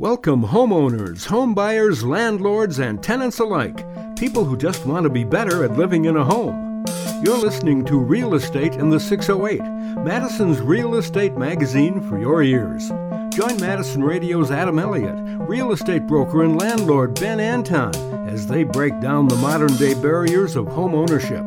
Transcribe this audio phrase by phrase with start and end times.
[0.00, 3.84] Welcome, homeowners, homebuyers, landlords, and tenants alike,
[4.16, 6.86] people who just want to be better at living in a home.
[7.22, 9.60] You're listening to Real Estate in the 608,
[10.02, 12.88] Madison's real estate magazine for your ears.
[13.28, 17.94] Join Madison Radio's Adam Elliott, real estate broker and landlord Ben Anton,
[18.26, 21.44] as they break down the modern day barriers of home ownership.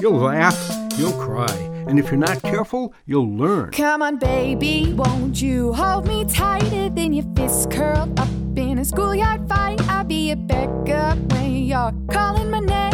[0.00, 0.56] You'll laugh,
[0.96, 3.70] you'll cry, and if you're not careful, you'll learn.
[3.70, 8.84] Come on, baby, won't you hold me tighter than your fists curled up in a
[8.84, 9.80] schoolyard fight?
[9.88, 12.86] I'll be your backup when you're calling my name.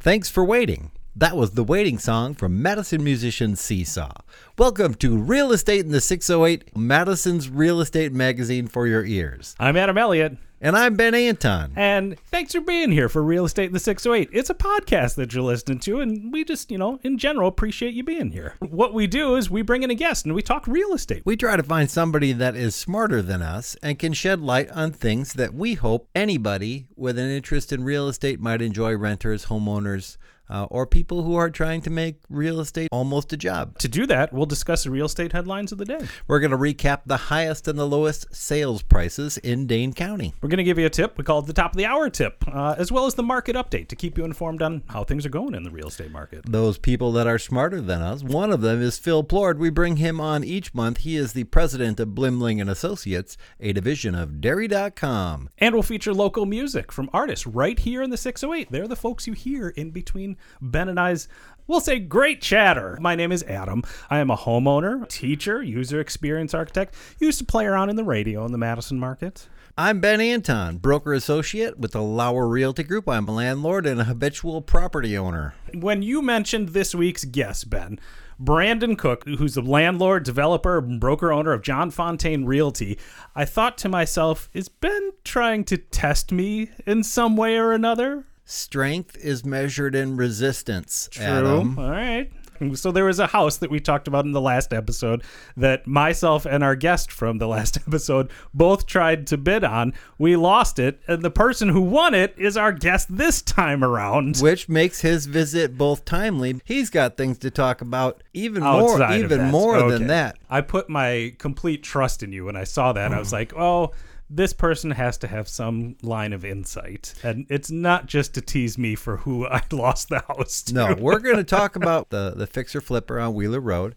[0.00, 0.90] Thanks for waiting.
[1.14, 4.12] That was the waiting song from Madison musician Seesaw.
[4.56, 9.56] Welcome to Real Estate in the 608, Madison's real estate magazine for your ears.
[9.58, 11.72] I'm Adam Elliott, And I'm Ben Anton.
[11.76, 14.28] and thanks for being here for Real Estate in the 608.
[14.32, 17.94] It's a podcast that you're listening to, and we just, you know, in general, appreciate
[17.94, 18.54] you being here.
[18.58, 21.22] What we do is we bring in a guest and we talk real estate.
[21.24, 24.90] We try to find somebody that is smarter than us and can shed light on
[24.90, 30.16] things that we hope anybody with an interest in real estate might enjoy renters, homeowners,
[30.50, 33.78] uh, or people who are trying to make real estate almost a job.
[33.78, 36.06] To do that, we'll discuss the real estate headlines of the day.
[36.26, 40.34] We're going to recap the highest and the lowest sales prices in Dane County.
[40.40, 41.18] We're going to give you a tip.
[41.18, 43.56] We call it the top of the hour tip, uh, as well as the market
[43.56, 46.44] update to keep you informed on how things are going in the real estate market.
[46.50, 48.22] those people that are smarter than us.
[48.22, 49.58] One of them is Phil Plord.
[49.58, 50.98] We bring him on each month.
[50.98, 55.50] He is the president of Blimling and Associates, a division of Dairy.com.
[55.58, 58.70] And we'll feature local music from artists right here in the 608.
[58.70, 61.28] They're the folks you hear in between Ben and I's,
[61.66, 62.98] we'll say, great chatter.
[63.00, 63.82] My name is Adam.
[64.10, 66.94] I am a homeowner, teacher, user experience architect.
[67.18, 69.48] Used to play around in the radio in the Madison market.
[69.76, 73.08] I'm Ben Anton, broker associate with the Lauer Realty Group.
[73.08, 75.54] I'm a landlord and a habitual property owner.
[75.72, 78.00] When you mentioned this week's guest, Ben,
[78.40, 82.98] Brandon Cook, who's the landlord, developer, and broker owner of John Fontaine Realty,
[83.36, 88.24] I thought to myself, is Ben trying to test me in some way or another?
[88.50, 91.10] Strength is measured in resistance.
[91.20, 91.78] Adam.
[91.78, 92.32] All right.
[92.74, 95.22] So there was a house that we talked about in the last episode
[95.58, 99.92] that myself and our guest from the last episode both tried to bid on.
[100.16, 104.38] We lost it, and the person who won it is our guest this time around.
[104.38, 106.58] Which makes his visit both timely.
[106.64, 109.90] He's got things to talk about even more, Outside of even more Okay.
[109.90, 110.38] than that.
[110.48, 113.12] I put my complete trust in you when I saw that.
[113.12, 113.36] I was oh.
[113.36, 113.92] like, oh,
[114.30, 117.14] this person has to have some line of insight.
[117.22, 120.74] And it's not just to tease me for who I lost the house to.
[120.74, 123.94] No, we're going to talk about the the fixer flipper on Wheeler Road,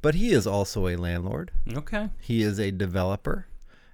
[0.00, 1.50] but he is also a landlord.
[1.72, 2.10] Okay.
[2.20, 3.46] He is a developer.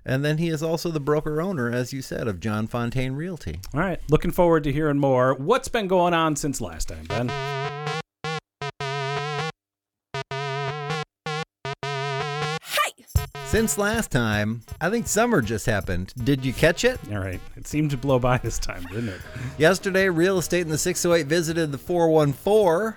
[0.04, 3.60] And then he is also the broker owner, as you said, of John Fontaine Realty.
[3.74, 4.00] All right.
[4.08, 5.34] Looking forward to hearing more.
[5.34, 7.30] What's been going on since last time, Ben?
[13.48, 16.12] Since last time, I think summer just happened.
[16.22, 17.00] Did you catch it?
[17.10, 17.40] All right.
[17.56, 19.20] It seemed to blow by this time, didn't it?
[19.56, 22.94] Yesterday, Real Estate in the 608 visited the 414,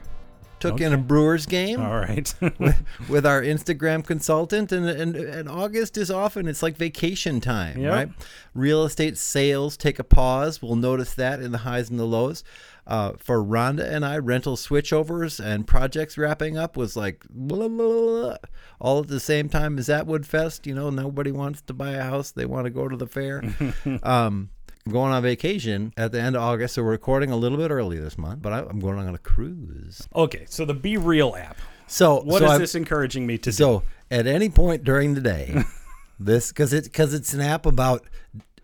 [0.59, 2.34] took in a Brewers game All right.
[3.09, 7.94] with our Instagram consultant, and, and, and August is often, it's like vacation time, Yep.
[7.94, 8.09] right?
[8.53, 10.62] Real estate sales take a pause.
[10.62, 12.44] We'll notice that in the highs and the lows.
[12.88, 17.88] Uh, for Rhonda and I, rental switchovers and projects wrapping up was like blah, blah,
[17.88, 18.36] blah,
[18.80, 20.66] all at the same time as Atwood Fest.
[20.66, 23.44] You know, nobody wants to buy a house; they want to go to the fair.
[24.03, 24.50] um,
[24.86, 27.69] I'm going on vacation at the end of August, so we're recording a little bit
[27.69, 28.42] early this month.
[28.42, 30.08] But I, I'm going on a cruise.
[30.16, 30.46] okay.
[30.50, 31.58] So the Be Real app.
[31.88, 33.53] So What so is I've- this encouraging me to do?
[33.53, 35.63] so at any point during the day,
[36.19, 38.06] this because it's because it's an app about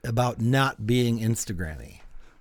[0.04, 2.00] about not being Instagrammy.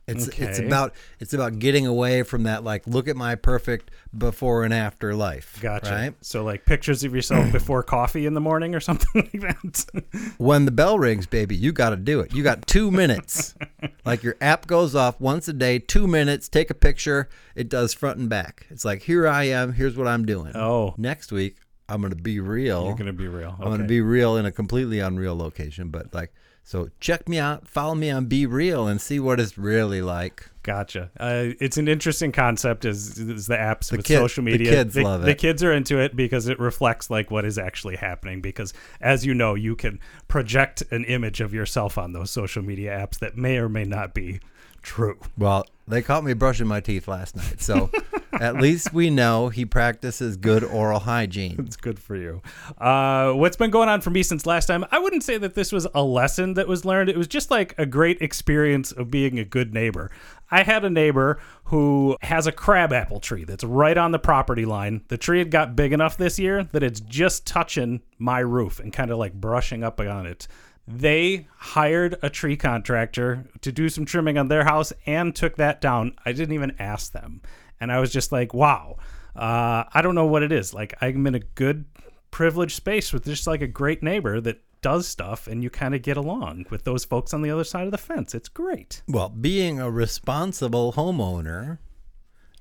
[0.08, 4.62] It's it's about it's about getting away from that like look at my perfect before
[4.62, 5.58] and after life.
[5.60, 5.90] Gotcha.
[5.90, 10.04] Right So like pictures of yourself before coffee in the morning or something like that.
[10.38, 12.32] when the bell rings, baby, you got to do it.
[12.32, 13.56] You got two minutes.
[14.04, 16.48] like your app goes off once a day, two minutes.
[16.48, 17.28] Take a picture.
[17.56, 18.66] It does front and back.
[18.70, 19.72] It's like here I am.
[19.72, 20.52] Here's what I'm doing.
[20.54, 20.94] Oh.
[20.96, 21.56] next week
[21.88, 22.86] I'm gonna be real.
[22.86, 23.56] You're gonna be real.
[23.58, 26.32] I'm going to be real in a completely unreal location, but like,
[26.66, 30.50] so check me out, follow me on Be Real, and see what it's really like.
[30.64, 31.12] Gotcha.
[31.16, 34.72] Uh, it's an interesting concept as, as the apps with kid- social the media.
[34.72, 37.94] kids the, love The kids are into it because it reflects like what is actually
[37.94, 38.40] happening.
[38.40, 42.90] Because as you know, you can project an image of yourself on those social media
[42.90, 44.40] apps that may or may not be
[44.82, 45.20] true.
[45.38, 47.60] Well, They caught me brushing my teeth last night.
[47.60, 47.90] So
[48.32, 51.56] at least we know he practices good oral hygiene.
[51.66, 52.42] It's good for you.
[52.78, 54.84] Uh, what's been going on for me since last time?
[54.90, 57.08] I wouldn't say that this was a lesson that was learned.
[57.08, 60.10] It was just like a great experience of being a good neighbor.
[60.50, 65.02] I had a neighbor who has a crabapple tree that's right on the property line.
[65.08, 68.92] The tree had got big enough this year that it's just touching my roof and
[68.92, 70.46] kind of like brushing up on it.
[70.88, 75.80] They hired a tree contractor to do some trimming on their house and took that
[75.80, 76.14] down.
[76.24, 77.42] I didn't even ask them.
[77.80, 78.96] And I was just like, wow.
[79.34, 80.72] Uh, I don't know what it is.
[80.72, 81.84] Like, I'm in a good,
[82.30, 86.02] privileged space with just like a great neighbor that does stuff and you kind of
[86.02, 88.34] get along with those folks on the other side of the fence.
[88.34, 89.02] It's great.
[89.08, 91.78] Well, being a responsible homeowner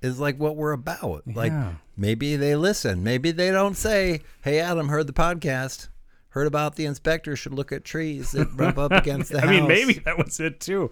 [0.02, 1.24] is like what we're about.
[1.28, 1.54] Like
[1.96, 3.04] maybe they listen.
[3.04, 5.90] Maybe they don't say, "Hey, Adam, heard the podcast.
[6.36, 9.50] Heard about the inspector should look at trees that rub up against the house.
[9.50, 10.92] I house." mean, maybe that was it too.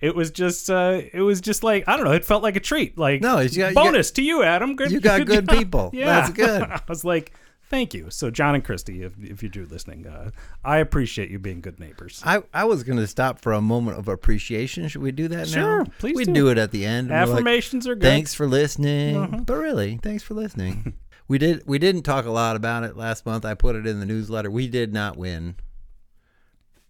[0.00, 2.12] It was just, uh, it was just like I don't know.
[2.12, 2.96] It felt like a treat.
[2.96, 4.76] Like No, you got- you got- bonus to you, Adam.
[4.76, 5.56] Good, you got good job.
[5.58, 5.90] people.
[5.92, 6.62] Yeah, That's good.
[6.70, 7.32] I was like,
[7.70, 8.06] thank you.
[8.10, 10.30] So John and Christy, if if you do listening, uh,
[10.64, 12.22] I appreciate you being good neighbors.
[12.24, 14.86] I, I was going to stop for a moment of appreciation.
[14.88, 15.52] Should we do that now?
[15.52, 16.32] Sure, please We do.
[16.34, 17.10] do it at the end.
[17.10, 18.02] we're like, Affirmations are good.
[18.02, 19.42] Thanks for listening.
[19.44, 20.94] But really, thanks for listening.
[21.28, 23.44] We did we didn't talk a lot about it last month.
[23.44, 24.50] I put it in the newsletter.
[24.50, 25.56] We did not win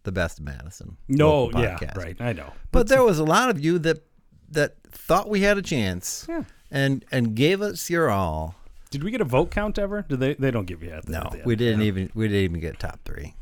[0.02, 0.96] the best of Madison.
[1.08, 2.16] No, yeah, right.
[2.20, 2.52] I know.
[2.72, 4.04] But there was a lot of you that
[4.50, 6.44] that thought we had a chance Yeah.
[6.70, 8.54] and and gave us your all.
[8.90, 10.02] Did we get a vote count ever?
[10.08, 10.34] Did they?
[10.34, 11.08] They don't give you that.
[11.08, 11.46] No, at the end.
[11.46, 13.34] we didn't even we didn't even get top three.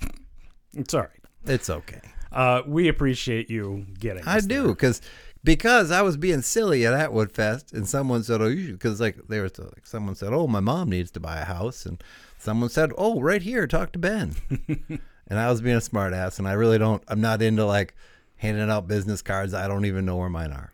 [0.75, 1.11] It's all right.
[1.44, 2.00] It's okay.
[2.31, 4.23] Uh, we appreciate you getting.
[4.25, 5.03] I do because
[5.44, 9.00] because I was being silly at Atwood Fest, and someone said, "Oh, you should," because
[9.00, 12.03] like they were like someone said, "Oh, my mom needs to buy a house," and
[12.39, 14.35] someone said, "Oh, right here, talk to Ben,"
[15.29, 17.03] and I was being a smart ass, and I really don't.
[17.09, 17.94] I'm not into like
[18.37, 19.55] handing out business cards.
[19.55, 20.73] I don't even know where mine are.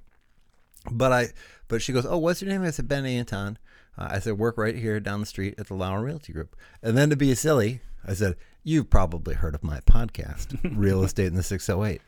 [0.91, 1.29] But I,
[1.69, 3.59] but she goes, "Oh, what's your name?" I said, "Ben Anton."
[3.97, 6.97] Uh, I said, "Work right here down the street at the Lauer Realty Group." And
[6.97, 11.35] then to be silly, I said, "You've probably heard of my podcast, Real Estate in
[11.35, 12.03] the 608."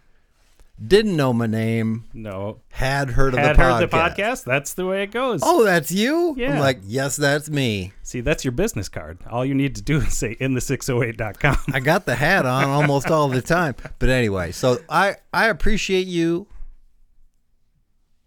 [0.84, 2.04] Didn't know my name.
[2.14, 2.62] No.
[2.70, 3.46] Had heard of the podcast.
[3.46, 4.14] Had the heard podcast.
[4.14, 4.44] the podcast.
[4.44, 5.40] That's the way it goes.
[5.44, 6.34] Oh, that's you?
[6.38, 6.54] Yeah.
[6.54, 7.92] I'm like, yes, that's me.
[8.02, 9.18] See, that's your business card.
[9.28, 11.58] All you need to do is say in the 608.com.
[11.74, 13.74] I got the hat on almost all the time.
[13.98, 16.46] But anyway, so I I appreciate you.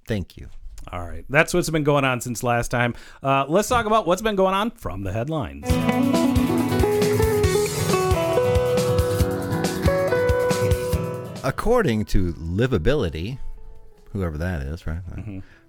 [0.07, 0.49] Thank you.
[0.91, 1.25] All right.
[1.29, 2.93] That's what's been going on since last time.
[3.23, 6.42] Uh, let's talk about what's been going on from the headlines.
[11.43, 13.39] According to Livability,
[14.11, 15.01] whoever that is, right?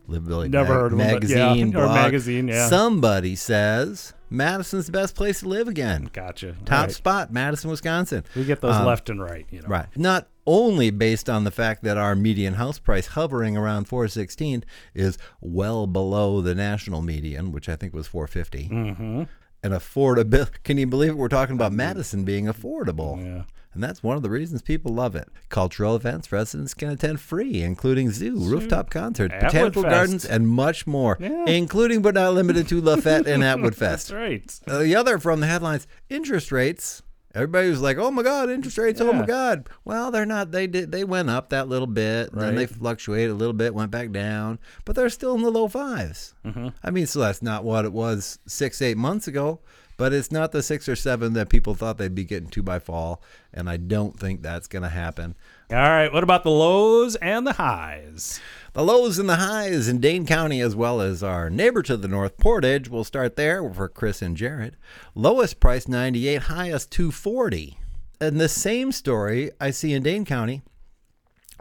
[0.09, 0.51] Livability Mm-hmm.
[0.51, 1.13] Never heard of but yeah.
[1.15, 2.69] magazine, Or magazine, yeah.
[2.69, 6.11] Somebody says Madison's the best place to live again.
[6.13, 6.57] Gotcha.
[6.65, 6.93] Top right.
[6.93, 8.25] spot, Madison, Wisconsin.
[8.37, 9.47] We get those Um, left and right.
[9.51, 9.69] You know.
[9.69, 9.87] Right.
[9.97, 15.17] Not only based on the fact that our median house price hovering around 416 is
[15.41, 18.69] well below the national median, which I think was 450.
[18.69, 19.23] Mm-hmm.
[19.63, 20.51] And affordable.
[20.65, 21.17] Can you believe it?
[21.17, 23.25] We're talking about Madison being affordable.
[23.25, 23.43] Yeah.
[23.75, 25.29] And that's one of the reasons people love it.
[25.49, 29.93] Cultural events residents can attend free, including zoo, rooftop concerts, Atwood botanical Fest.
[29.95, 31.45] gardens, and much more, Yeah.
[31.47, 34.09] including but not limited to Lafette and Atwood Fest.
[34.09, 34.61] That's right.
[34.69, 37.03] Uh, the other from the headlines, interest rates.
[37.37, 39.01] Everybody was like, "Oh my God, interest rates!
[39.01, 40.53] Oh my God!" Well, they're not.
[40.53, 40.93] They did.
[40.93, 44.13] They went up that little bit, and then they fluctuated a little bit, went back
[44.13, 46.69] down, but they're still in the low 5s Mm-hmm.
[46.85, 49.59] I mean, so that's not what it was six, eight months ago,
[49.97, 52.79] but it's not the six or seven that people thought they'd be getting to by
[52.79, 55.35] fall, and I don't think that's going to happen.
[55.71, 56.13] All right.
[56.13, 58.41] What about the lows and the highs?
[58.75, 62.09] The lows and the highs in Dane County, as well as our neighbor to the
[62.09, 62.89] north, Portage.
[62.89, 64.77] We'll start there for Chris and Jared.
[65.15, 67.79] Lowest price 98, highest 240.
[68.21, 70.63] And the same story I see in Dane County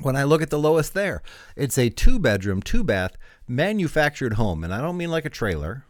[0.02, 1.22] when I look at the lowest there.
[1.56, 3.16] It's a two bedroom, two bath
[3.48, 4.64] manufactured home.
[4.64, 5.86] And I don't mean like a trailer.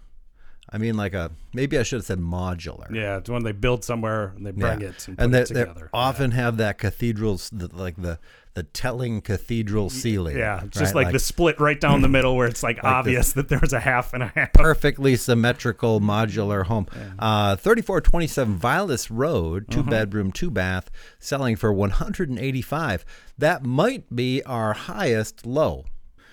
[0.73, 2.89] I mean like a, maybe I should have said modular.
[2.93, 4.87] Yeah, it's when they build somewhere and they bring Yeah.
[4.87, 5.89] it and put and it they, they together.
[5.93, 7.39] often have that cathedral,
[7.73, 8.17] like the
[8.55, 10.37] the telling cathedral ceiling.
[10.37, 11.05] yeah, it's just right?
[11.05, 14.13] like, the split right down the middle where it's like, obvious that there's a half
[14.13, 14.53] and a half.
[14.53, 16.85] perfectly symmetrical modular home.
[17.17, 19.81] Uh, 3427 Vilas Road, Uh-huh.
[19.81, 23.05] 2 bedroom, 2 bath, selling for 185.
[23.39, 25.85] That might be our highest low.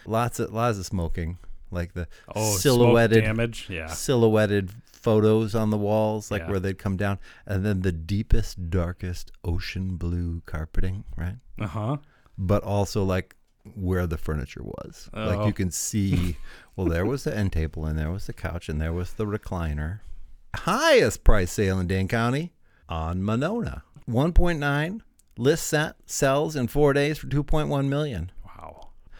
[0.05, 1.39] Lots of lots of smoking,
[1.71, 3.67] like the Oh, silhouetted damage.
[3.71, 3.87] Yeah.
[3.89, 6.51] silhouetted photos on the walls, like Yeah.
[6.51, 11.37] where they'd come down, and then the deepest, darkest ocean blue carpeting, right?
[11.59, 11.97] Uh huh.
[12.39, 13.35] but also like
[13.75, 15.09] where the furniture was.
[15.13, 15.47] Like Oh.
[15.47, 16.37] you can see,
[16.77, 19.27] well, there was the end table, and there was the couch, and there was the
[19.27, 20.01] recliner.
[20.55, 22.53] Highest price sale in Dane County
[22.89, 23.85] on Monona.
[24.09, 25.01] 1.9
[25.39, 28.33] list set sells in four days for 2.1 million.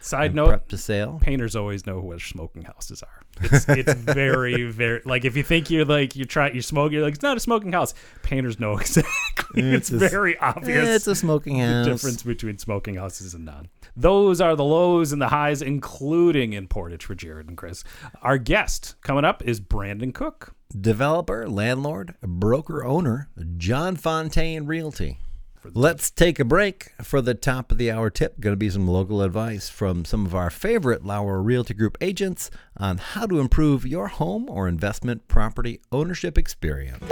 [0.01, 1.19] Side note, prep to sale.
[1.21, 3.21] painters always know where smoking houses are.
[3.41, 7.03] It's, it's very, very like if you think you're like you're trying you're smoking, you're
[7.03, 7.93] like it's not a smoking house.
[8.23, 9.61] Painters know exactly.
[9.61, 10.89] Mm, it's, It's a- very obvious.
[10.89, 11.85] It's a smoking house.
[11.85, 13.69] the difference between smoking houses and none.
[13.95, 17.83] Those are the lows and the highs, including in Portage for Jared and Chris.
[18.21, 20.55] Our guest coming up is Brandon Cook.
[20.79, 25.19] Developer, landlord, broker owner, John Fontaine Realty.
[25.63, 28.39] Let's take a break for the top of the hour tip.
[28.39, 32.49] Going to be some local advice from some of our favorite Lauer Realty Group agents
[32.77, 37.07] on how to improve your home or investment property ownership experience.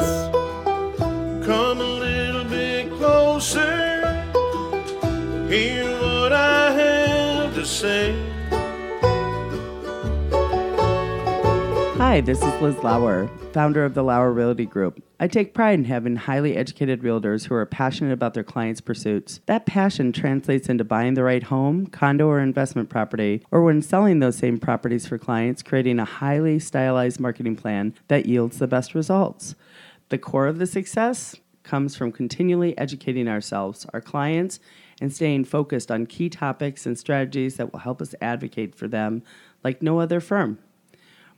[1.46, 4.02] Come a little bit closer.
[5.48, 8.39] Hear what I have to say.
[12.00, 15.04] Hi, this is Liz Lauer, founder of the Lauer Realty Group.
[15.20, 19.42] I take pride in having highly educated realtors who are passionate about their clients' pursuits.
[19.48, 24.20] That passion translates into buying the right home, condo, or investment property, or when selling
[24.20, 28.96] those same properties for clients, creating a highly stylized marketing plan that yields the best
[28.96, 29.56] results.
[30.08, 34.62] The core of the success comes from continually educating ourselves, our clients,
[35.02, 39.22] and staying focused on key topics and strategies that will help us advocate for them
[39.66, 40.60] like no other firm.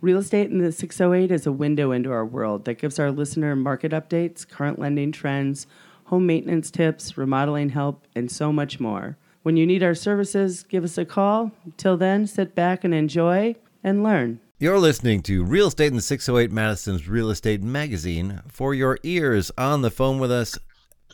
[0.01, 3.55] Real Estate in the 608 is a window into our world that gives our listener
[3.55, 5.67] market updates, current lending trends,
[6.05, 9.15] home maintenance tips, remodeling help, and so much more.
[9.43, 11.51] When you need our services, give us a call.
[11.77, 14.39] Till then, sit back and enjoy and learn.
[14.57, 18.41] You're listening to Real Estate in the 608 Madison's Real Estate Magazine.
[18.47, 20.57] For your ears, on the phone with us,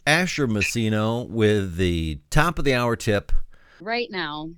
[0.06, 3.34] Asher Messino with the top of the hour tip.
[3.82, 4.52] right now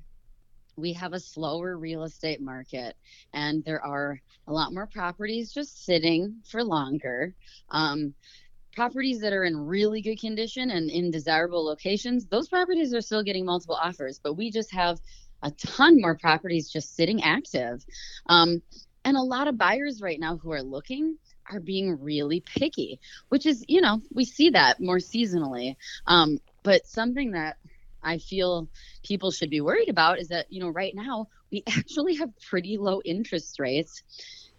[0.79, 2.95] we have a slower real estate market
[3.33, 7.33] and there are a lot more properties just sitting for longer.
[7.69, 8.13] Um,
[8.75, 13.24] properties that are in really good condition and in desirable locations those properties are still
[13.24, 15.00] getting multiple offers but we just have
[15.41, 17.83] a ton more properties just sitting active.
[18.27, 18.62] Um,
[19.05, 21.17] and a lot of buyers right now who are looking
[21.50, 25.75] are being really picky which is you know we see that more seasonally.
[26.05, 27.57] Um, but something that
[28.03, 28.68] I feel
[29.03, 32.77] people should be worried about is that, you know, right now we actually have pretty
[32.77, 34.03] low interest rates.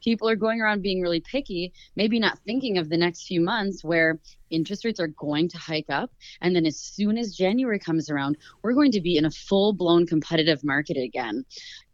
[0.02, 3.85] People are going around being really picky, maybe not thinking of the next few months
[3.85, 4.18] where
[4.49, 6.11] interest rates are going to hike up.
[6.40, 9.75] And then as soon as January comes around, we're going to be in a full
[9.75, 11.44] blown competitive market again.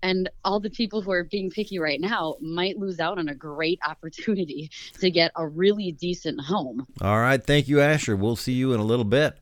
[0.02, 3.34] And all the people who are being picky right now might lose out on a
[3.34, 6.86] great opportunity to get a really decent home.
[7.00, 7.42] All right.
[7.42, 8.14] Thank you, Asher.
[8.14, 9.36] We'll see you in a little bit.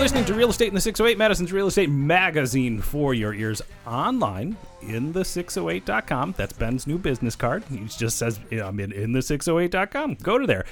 [0.00, 4.56] Listening to Real Estate in the 608, Madison's Real Estate Magazine for your ears online
[4.80, 6.34] in the 608.com.
[6.38, 7.64] That's Ben's new business card.
[7.70, 10.14] He just says, I'm in, in the 608.com.
[10.22, 10.64] Go to there.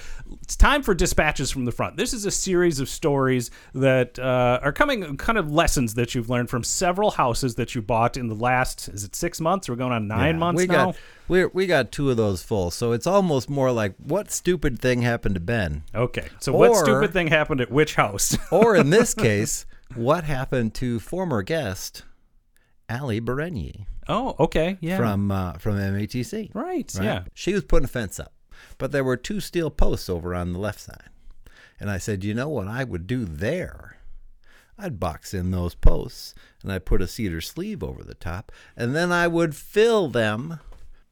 [0.43, 1.99] It's time for dispatches from the front.
[1.99, 6.31] This is a series of stories that uh, are coming, kind of lessons that you've
[6.31, 9.69] learned from several houses that you bought in the last, is it six months?
[9.69, 10.87] We're going on nine Yeah, months we now.
[10.87, 10.97] got
[11.29, 15.03] we we got two of those full, so it's almost more like what stupid thing
[15.03, 16.29] happened to Ben, Okay.
[16.41, 18.37] So, what stupid thing happened at which house?
[18.51, 22.03] or in this case, what happened to former guest
[22.91, 24.79] Ali Berenier oh, okay.
[24.81, 24.97] Yeah.
[24.97, 26.55] from uh, from MATC.
[26.55, 26.65] right.
[26.95, 27.05] right?
[27.05, 27.25] Yeah.
[27.35, 28.33] She was putting a fence up,
[28.79, 31.11] but there were two steel posts over on the left side.
[31.81, 33.99] And I said, you know what I would do there?
[34.77, 38.95] I'd box in those posts and I'd put a cedar sleeve over the top, and
[38.95, 40.61] then I would fill them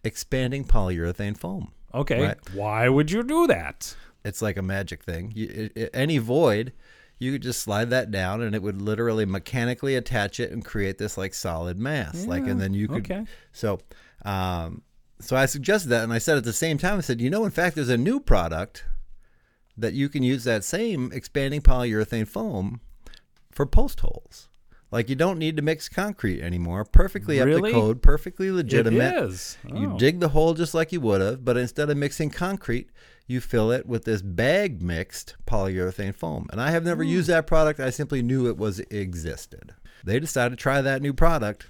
[0.06, 1.72] expanding polyurethane foam.
[1.94, 2.22] Okay.
[2.22, 2.54] Right.
[2.54, 3.94] Why would you do that?
[4.25, 5.32] It's like a magic thing.
[5.34, 6.72] You, it, it- any void,
[7.18, 10.98] you could just slide that down, and it would literally mechanically attach it and create
[10.98, 12.26] this like solid mass.
[12.26, 12.98] like, and then you could.
[13.10, 13.25] okay.
[13.52, 13.80] So,
[14.25, 14.82] um,
[15.20, 17.44] so I suggested that, and I said at the same time, I said, you know,
[17.44, 18.84] in fact, there's a new product
[19.78, 22.80] that you can use that same expanding polyurethane foam
[23.50, 24.48] for post holes.
[24.90, 26.84] Like you don't need to mix concrete anymore.
[26.84, 29.16] Perfectly up to code, perfectly legitimate.
[29.16, 29.58] It is.
[29.66, 29.98] You Oh.
[29.98, 32.88] dig the hole just like you would have, but instead of mixing concrete,
[33.26, 36.46] you fill it with this bag mixed polyurethane foam.
[36.52, 37.80] And I have never used that product.
[37.80, 39.74] I simply knew it was existed.
[40.04, 41.66] They decided to try that new product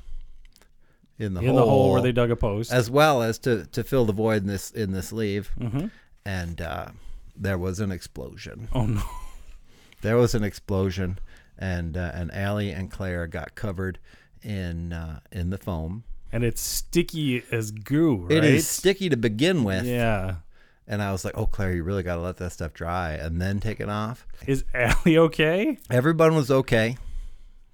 [1.18, 2.70] in the in hole, the hole where they dug a post.
[2.70, 5.50] as well as to, to fill the void in this in this sleeve.
[5.58, 5.86] Mm-hmm.
[6.26, 6.88] And uh,
[7.34, 8.68] there was an explosion.
[8.74, 9.02] oh no.
[10.02, 11.18] There was an explosion,
[11.58, 13.98] and uh, and Allie and Claire got covered
[14.42, 16.04] in uh, in the foam.
[16.32, 18.38] And it's sticky as goo, right?
[18.38, 19.84] It is sticky to begin with.
[19.86, 20.36] Yeah.
[20.88, 23.40] And I was like, "Oh, Claire, you really got to let that stuff dry and
[23.40, 25.78] then take it off." Is Allie okay?
[25.90, 26.96] Everyone was okay.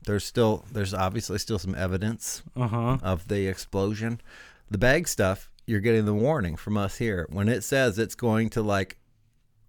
[0.05, 2.99] There's still, there's obviously still some evidence Uh huh.
[3.03, 4.21] of the explosion.
[4.71, 8.51] The bag stuff, you're getting the warning from us here when it says it's going
[8.51, 8.99] to like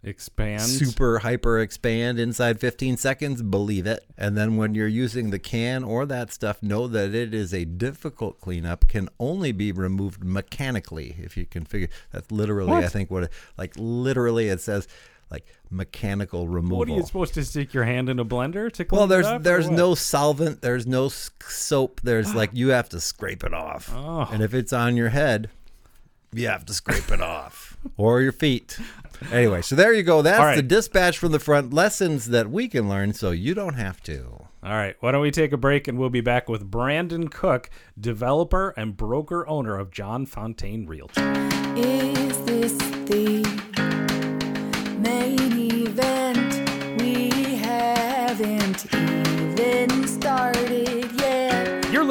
[0.05, 0.61] Expand.
[0.61, 4.05] super hyper expand inside 15 seconds, believe it.
[4.17, 7.63] And then when you're using the can or that stuff, know that it is a
[7.63, 13.09] difficult cleanup, can only be removed mechanically if you can figure That's literally, I think,
[13.09, 14.89] what it, like literally it says
[15.33, 16.77] like mechanical removal.
[16.77, 19.25] What are you supposed to stick your hand in a blender to clean well, there's
[19.25, 22.37] up, there's no solvent, there's no soap, there's ah.
[22.37, 23.91] like you have to scrape it off.
[23.93, 24.29] Oh.
[24.31, 25.49] And if it's on your head,
[26.31, 28.77] you have to scrape it off or your feet.
[29.31, 30.21] Anyway, so there you go.
[30.21, 30.55] That's All right.
[30.55, 34.47] the dispatch from the front lessons that we can learn so you don't have to.
[34.63, 37.69] All right, why don't we take a break and we'll be back with Brandon Cook,
[37.99, 41.21] developer and broker owner of John Fontaine Realty.
[41.75, 42.71] Is this
[43.05, 43.42] the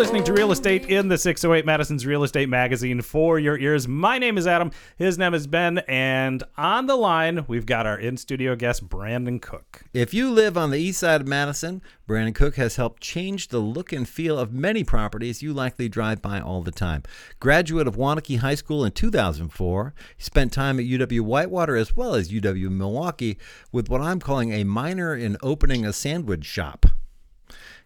[0.03, 3.87] listening to Real Estate in the 608 Madison's Real Estate Magazine for your ears.
[3.87, 4.73] My name is Adam.
[4.97, 5.79] His name is Ben.
[5.87, 9.85] And on the line, we've got our in studio guest, Brandon Cook.
[9.93, 13.61] If you live on the east side of Madison, Brandon Cook has helped change the
[13.61, 17.05] look and feel of many properties you likely drive by all the time.
[17.39, 22.17] Graduate of Waunakee High School in 2004, he spent time at UW Whitewater as well
[22.17, 23.39] as UW Milwaukee
[23.71, 26.87] with what I'm calling a minor in opening a sandwich shop.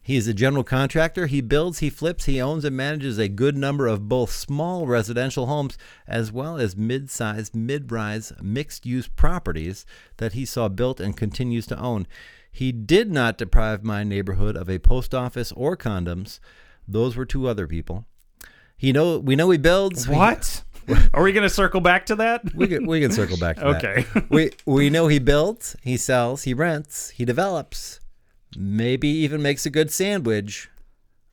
[0.07, 1.27] He is a general contractor.
[1.27, 5.47] He builds, he flips, he owns and manages a good number of both small residential
[5.47, 9.85] homes as well as mid sized, mid rise, mixed use properties
[10.19, 12.07] that he saw built and continues to own.
[12.53, 16.39] He did not deprive my neighborhood of a post office or condoms.
[16.87, 18.07] Those were two other people.
[18.77, 20.07] He know we know he builds.
[20.07, 20.63] We- What?
[21.13, 22.55] Are we going to circle back to that?
[22.55, 23.75] we can, we can circle back to that.
[23.85, 24.07] Okay.
[24.15, 24.31] that.
[24.31, 27.99] we we know he builds, he sells, he rents, he develops,
[28.57, 30.69] maybe even makes a good sandwich.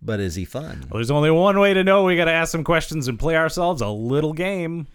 [0.01, 0.81] But is he fun?
[0.89, 2.03] Well, there's only one way to know.
[2.03, 4.87] We got to ask some questions and play ourselves a little game.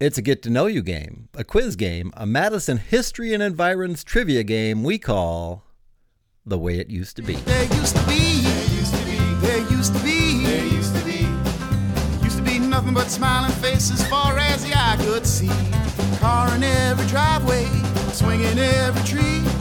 [0.00, 4.04] It's a get to know you game, a quiz game, a Madison history and environs
[4.04, 5.62] trivia game we call
[6.44, 7.36] the way it used to be.
[7.36, 11.04] There used to be, there used to be, there used to be, there used to
[11.04, 11.26] be,
[12.22, 15.48] used to be nothing but smiling faces far as the eye could see.
[16.18, 17.64] Car in every driveway,
[18.12, 19.55] swinging every tree.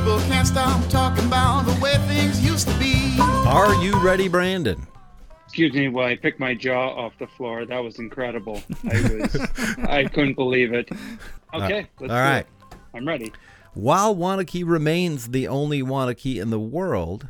[0.00, 3.18] People can't stop talking about the way things used to be.
[3.20, 4.86] Are you ready, Brandon?
[5.44, 7.66] Excuse me while I pick my jaw off the floor.
[7.66, 8.62] That was incredible.
[8.90, 9.36] I was,
[9.86, 10.88] I couldn't believe it.
[11.52, 12.46] Uh, okay, let's All it.
[12.94, 13.30] I'm ready.
[13.74, 17.28] While Waunakee remains the only Waunakee in the world,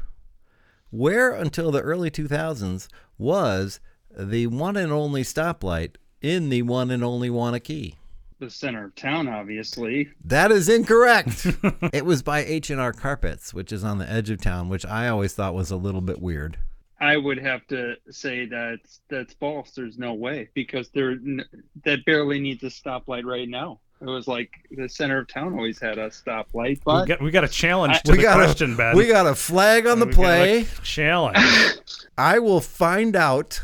[0.90, 2.86] where until the early 2000s
[3.18, 3.80] was
[4.16, 7.96] the one and only stoplight in the one and only Waunakee?
[8.40, 10.08] The center of town, obviously.
[10.24, 11.46] That is incorrect.
[11.92, 15.34] it was by H&R Carpets, which is on the edge of town, which I always
[15.34, 16.56] thought was a little bit weird.
[17.02, 19.70] I would have to say that's that's false.
[19.72, 21.44] There's no way because there n-
[21.84, 23.80] that barely needs a stoplight right now.
[24.02, 27.30] It was like the center of town always had a stoplight, We but got, we
[27.30, 28.96] got a challenge I- to we the got question, a, Ben.
[28.96, 30.66] We got a flag on the We got a play.
[30.82, 31.38] challenge.
[32.18, 33.62] I will find out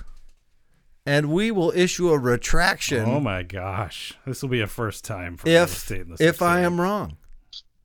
[1.07, 5.37] and we will issue a retraction Oh my gosh, this will be a first time
[5.37, 7.17] for real if estate in the if I am wrong.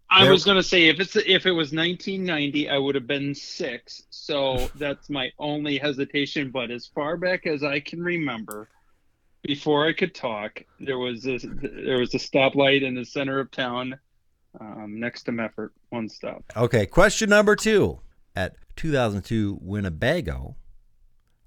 [0.09, 3.33] I There- was gonna say if it's if it was 1990, I would have been
[3.33, 4.03] six.
[4.09, 6.49] So that's my only hesitation.
[6.51, 8.67] But as far back as I can remember,
[9.43, 13.51] before I could talk, there was a there was a stoplight in the center of
[13.51, 13.97] town,
[14.59, 16.43] um, next to Meffert, one stop.
[16.57, 17.99] Okay, question number two.
[18.35, 20.55] At 2002 Winnebago,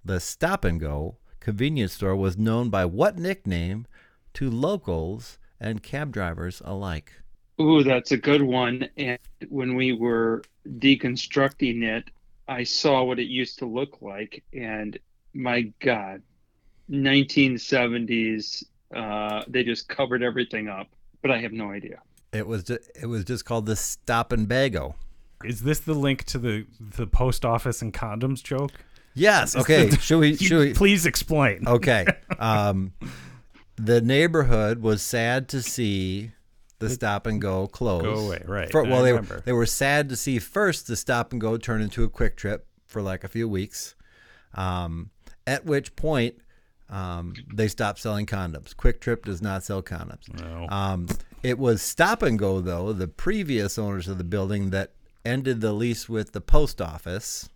[0.05, 3.87] the Stop and Go convenience store was known by what nickname
[4.33, 7.13] to locals and cab drivers alike?
[7.61, 8.89] Ooh, that's a good one.
[8.97, 9.19] And
[9.51, 12.09] when we were deconstructing it,
[12.49, 14.99] I saw what it used to look like, and
[15.35, 16.23] my God,
[16.91, 18.65] 1970s.
[18.95, 20.89] Uh, they just covered everything up,
[21.21, 22.01] but I have no idea.
[22.33, 24.95] It was ju- it was just called the Stop and Bago.
[25.45, 28.73] Is this the link to the the post office and condoms joke?
[29.15, 29.57] Yes.
[29.57, 29.91] Okay.
[29.91, 30.37] should we?
[30.37, 30.75] Should we?
[30.75, 31.67] Please explain.
[31.67, 32.07] Okay.
[32.37, 32.93] Um,
[33.77, 36.33] the neighborhood was sad to see
[36.81, 38.03] the stop and go close.
[38.03, 38.71] Go away, right.
[38.71, 41.57] For, I well, they were, they were sad to see first the stop and go
[41.57, 43.95] turn into a Kwik Trip for like a few weeks.
[44.55, 45.11] Um,
[45.47, 46.37] at which point,
[46.89, 48.75] um, they stopped selling condoms.
[48.75, 50.33] Kwik Trip does not sell condoms.
[50.33, 50.67] No.
[50.69, 51.09] Um,
[51.43, 54.93] it was Stop and Go, though, the previous owners of the building that
[55.25, 57.49] ended the lease with the post office.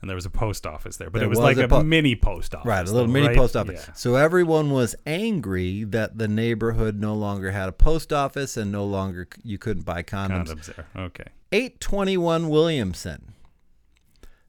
[0.00, 1.68] And there was a post office there, but There it was, was like a a,
[1.68, 2.66] po- mini post office.
[2.66, 3.36] Right, a little though, mini right?
[3.36, 3.84] post office.
[3.86, 3.94] Yeah.
[3.94, 8.84] So everyone was angry that the neighborhood no longer had a post office and no
[8.84, 10.48] longer you couldn't buy condoms.
[10.48, 10.86] Condoms there.
[10.96, 11.26] Okay.
[11.52, 13.34] 821 Williamson.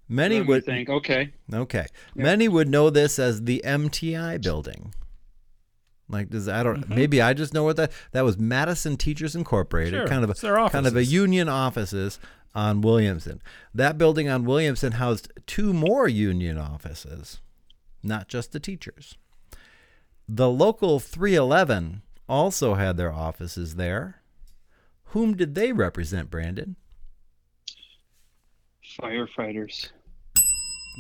[0.08, 0.90] Many Let would think.
[0.90, 1.88] Okay, okay.
[2.16, 4.94] Many would know this as the MTI building.
[6.10, 6.96] Like, does I don't mm-hmm.
[6.96, 10.70] maybe I just know what that that was Madison Teachers Incorporated, Sure, kind of a
[10.70, 12.20] kind of a union offices
[12.54, 13.42] on Williamson.
[13.74, 17.40] That building on Williamson housed two more union offices,
[18.04, 19.18] not just the teachers.
[20.28, 24.22] The local 311 also had their offices there.
[25.06, 26.76] Whom did they represent, Brandon?
[29.02, 29.90] Firefighters.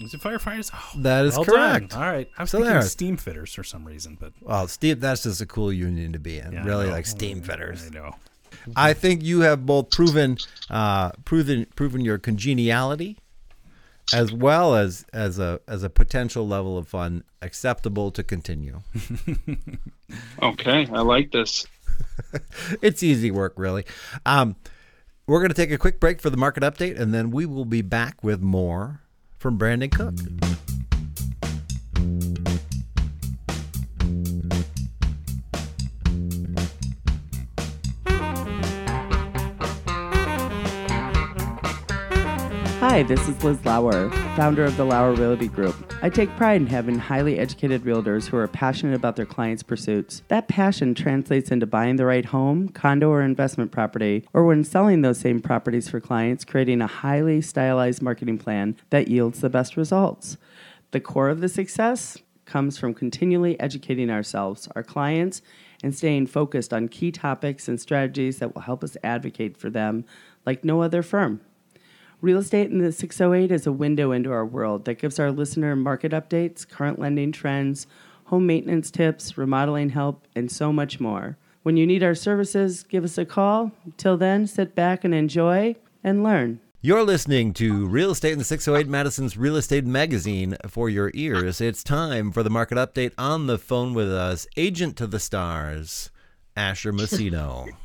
[0.02, 0.72] Is it firefighters?
[0.74, 1.90] Oh, That is well correct.
[1.92, 2.02] Done.
[2.04, 2.30] All right.
[2.38, 2.82] I was So thinking there.
[2.84, 6.40] steam fitters for some reason, but Well, Steve, that's just a cool union to be
[6.40, 6.54] in.
[6.54, 7.86] yeah, really like steam fitters.
[7.88, 8.16] I know.
[8.76, 10.38] I think you have both proven
[10.70, 13.18] uh, proven proven your congeniality
[14.14, 18.82] as well as as a as a potential level of fun acceptable to continue.
[20.42, 21.66] Okay, I like this.
[22.82, 23.86] it's easy work, really.
[24.26, 24.56] Um,
[25.28, 27.66] we're going to take a quick break for the market update, and then we will
[27.66, 29.02] be back with more
[29.38, 30.16] from Brandon Cook.
[42.92, 45.94] Hi, this is Liz Lauer, founder of the Lauer Realty Group.
[46.02, 50.24] I take pride in having highly educated realtors who are passionate about their clients' pursuits.
[50.28, 55.04] That passion translates into buying the right home, condo, or investment property, or when selling
[55.04, 59.78] those same properties for clients, creating a highly stylized marketing plan that yields the best
[59.78, 60.36] results.
[60.92, 65.42] The core of the success comes from continually educating ourselves, our clients,
[65.82, 70.04] and staying focused on key topics and strategies that will help us advocate for them
[70.46, 71.40] like no other firm.
[72.22, 75.76] Real Estate in the 608 is a window into our world that gives our listener
[75.76, 77.88] market updates, current lending trends,
[78.26, 81.36] home maintenance tips, remodeling help, and so much more.
[81.64, 83.72] When you need our services, give us a call.
[83.98, 86.60] Till then, sit back and enjoy and learn.
[86.80, 91.60] You're listening to Real Estate in the 608 Madison's Real Estate Magazine for your ears.
[91.60, 96.12] It's time for the market update on the phone with us, agent to the stars,
[96.56, 97.68] Asher Messino.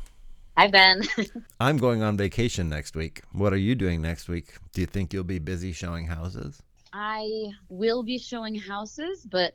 [0.58, 1.02] Hi, Ben.
[1.60, 3.20] I'm going on vacation next week.
[3.32, 4.54] What are you doing next week?
[4.72, 6.62] Do you think you'll be busy showing houses?
[6.94, 9.54] I will be showing houses, but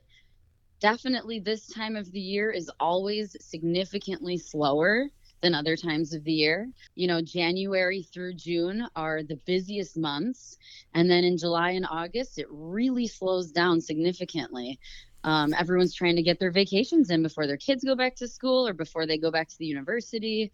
[0.80, 5.08] definitely this time of the year is always significantly slower
[5.42, 6.70] than other times of the year.
[6.94, 10.56] You know, January through June are the busiest months.
[10.94, 14.80] And then in July and August, it really slows down significantly.
[15.24, 18.68] Um, everyone's trying to get their vacations in before their kids go back to school
[18.68, 20.52] or before they go back to the university.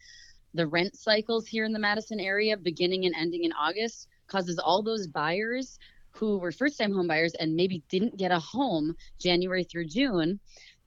[0.58, 4.82] The rent cycles here in the Madison area, beginning and ending in August, causes all
[4.82, 5.78] those buyers
[6.10, 10.40] who were first time home buyers and maybe didn't get a home January through June,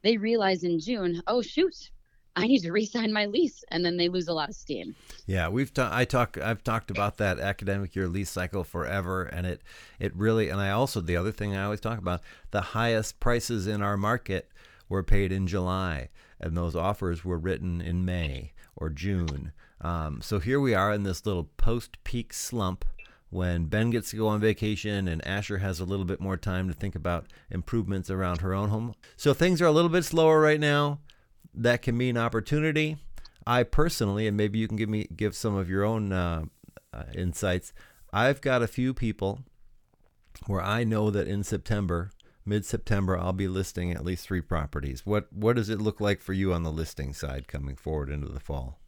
[0.02, 1.92] they realize in June, oh shoot,
[2.34, 4.96] I need to re-sign my lease, and then they lose a lot of steam.
[5.26, 9.46] Yeah, we've ta- I talk I've talked about that academic year lease cycle forever and
[9.46, 9.62] it
[10.00, 13.68] it really and I also the other thing I always talk about the highest prices
[13.68, 14.50] in our market
[14.88, 16.08] were paid in July
[16.40, 19.52] and those offers were written in May or June.
[19.80, 22.84] Um, so here we are in this little post peak slump
[23.30, 26.68] when Ben gets to go on vacation and Asher has a little bit more time
[26.68, 28.94] to think about improvements around her own home.
[29.16, 30.98] So things are a little bit slower right now.
[31.54, 32.98] That can mean opportunity.
[33.46, 36.44] I personally, and maybe you can give me give some of your own uh,
[36.92, 37.72] uh, insights.
[38.12, 39.40] I've got a few people
[40.46, 42.10] where I know that in September,
[42.50, 45.06] mid September, I'll be listing at least three properties.
[45.06, 48.26] What what does it look like for you on the listing side coming forward into
[48.26, 48.80] the fall?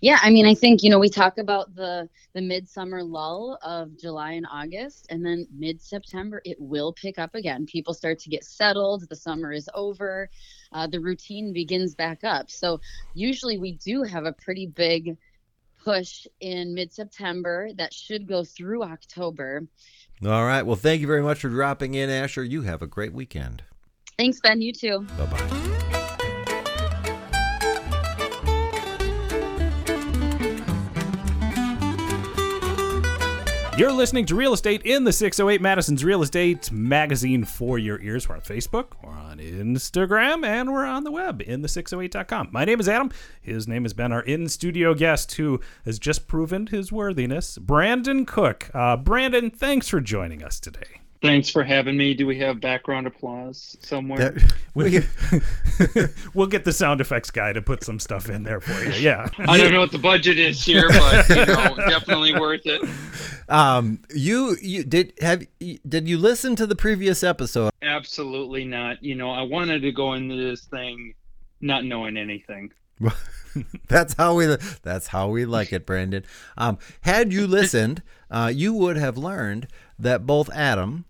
[0.00, 3.98] Yeah, I mean, I think you know we talk about the the midsummer lull of
[3.98, 7.66] July and August, and then mid September it will pick up again.
[7.66, 9.08] People start to get settled.
[9.08, 10.30] The summer is over.
[10.70, 12.48] Uh, the routine begins back up.
[12.48, 12.80] So
[13.12, 15.16] usually we do have a pretty big
[15.82, 19.66] push in mid September that should go through October.
[20.24, 20.62] All right.
[20.62, 22.42] Well, thank you very much for dropping in, Asher.
[22.42, 23.62] You have a great weekend.
[24.18, 24.62] Thanks, Ben.
[24.62, 25.00] You too.
[25.18, 25.72] Bye bye.
[33.76, 38.26] You're listening to Real Estate in the 608 Madison's Real Estate Magazine for your ears.
[38.26, 42.48] We're on Facebook, we're on Instagram, and we're on the web in the 608.com.
[42.52, 43.10] My name is Adam.
[43.42, 48.24] His name has been our in studio guest who has just proven his worthiness, Brandon
[48.24, 48.70] Cook.
[48.72, 51.02] Uh, Brandon, thanks for joining us today.
[51.22, 52.14] Thanks for having me.
[52.14, 54.30] Do we have background applause somewhere?
[54.30, 55.00] That- We,
[56.34, 58.90] we'll get the sound effects guy to put some stuff in there for you.
[59.06, 59.28] Yeah.
[59.38, 62.82] I don't know what the budget is here, but you know, definitely worth it.
[63.48, 65.46] um, you you did have
[65.88, 67.70] did you listen to the previous episode?
[67.82, 69.02] Absolutely not.
[69.02, 71.14] You know, I wanted to go into this thing
[71.60, 72.72] not knowing anything.
[73.88, 76.24] That's how we that's how we like it, Brandon.
[76.58, 81.04] Um, had you listened, uh, you would have learned that both Adam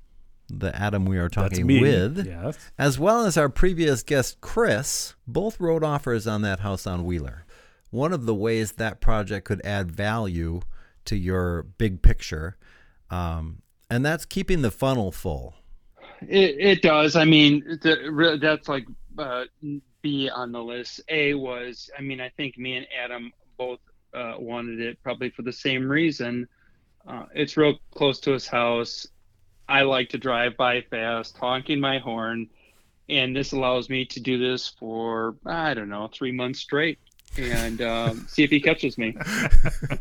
[0.49, 2.70] the Adam we are talking with, Yes.
[2.79, 7.44] as well as our previous guest, Chris, both wrote offers on that house on Wheeler.
[7.90, 10.61] One of the ways that project could add value
[11.07, 12.57] to your big picture,
[13.11, 15.55] um, and that's keeping the funnel full.
[16.22, 17.16] It, it does.
[17.16, 18.87] I mean, the, re- that's like
[19.18, 19.44] uh,
[20.03, 21.01] B on the list.
[21.09, 23.81] A was, I mean, I think me and Adam both
[24.14, 26.49] uh, wanted it probably for the same reason.
[27.07, 29.07] Uh, it's real close to his house.
[29.69, 32.49] I like to drive by fast, honking my horn,
[33.09, 36.99] and this allows me to do this for I don't know three months straight,
[37.39, 39.17] and um, see if he catches me.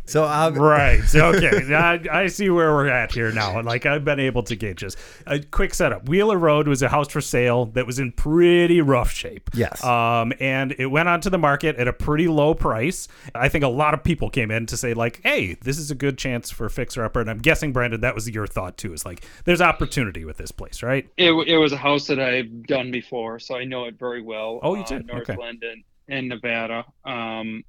[0.08, 1.02] So I'll, Right.
[1.16, 1.74] Okay.
[1.74, 3.60] I, I see where we're at here now.
[3.62, 4.96] Like I've been able to gauge this.
[5.26, 6.08] A quick setup.
[6.08, 9.50] Wheeler Road was a house for sale that was in pretty rough shape.
[9.54, 9.84] Yes.
[9.84, 13.08] Um, and it went onto the market at a pretty low price.
[13.34, 15.96] I think a lot of people came in to say like, "Hey, this is a
[15.96, 18.94] good chance for fixer upper." And I'm guessing, Brandon, that was your thought too.
[18.94, 21.10] Is like, there's opportunity with this place, right?
[21.18, 24.60] It, it was a house that I've done before, so I know it very well.
[24.62, 25.10] Oh, you uh, did?
[25.10, 25.34] Okay.
[25.34, 25.64] Northland
[26.08, 26.86] and Nevada.
[27.04, 27.64] Um,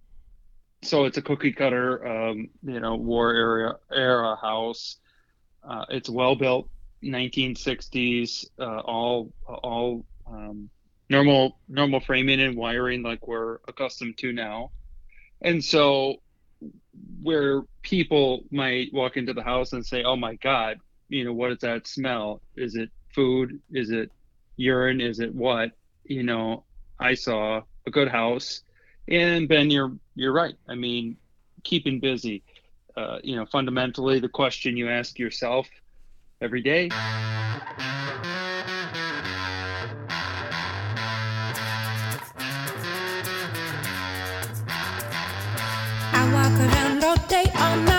[0.83, 4.97] so it's a cookie cutter, um, you know, war area era house.
[5.69, 6.69] Uh, it's well built,
[7.03, 10.71] 1960s, uh, all all um,
[11.09, 14.71] normal normal framing and wiring like we're accustomed to now.
[15.43, 16.17] And so,
[17.23, 21.53] where people might walk into the house and say, "Oh my God, you know, what
[21.53, 22.43] is that smell?
[22.57, 23.61] Is it food?
[23.73, 24.13] Is it
[24.57, 25.01] urine?
[25.01, 25.73] Is it what?"
[26.05, 26.65] You know,
[27.01, 28.63] I saw a good house,
[29.09, 30.55] and Ben, you're you're right.
[30.69, 31.17] I mean,
[31.63, 32.43] keeping busy.
[32.97, 35.69] Uh, you know, fundamentally, the question you ask yourself
[36.41, 36.89] every day
[46.13, 47.96] I walk around all day, all night.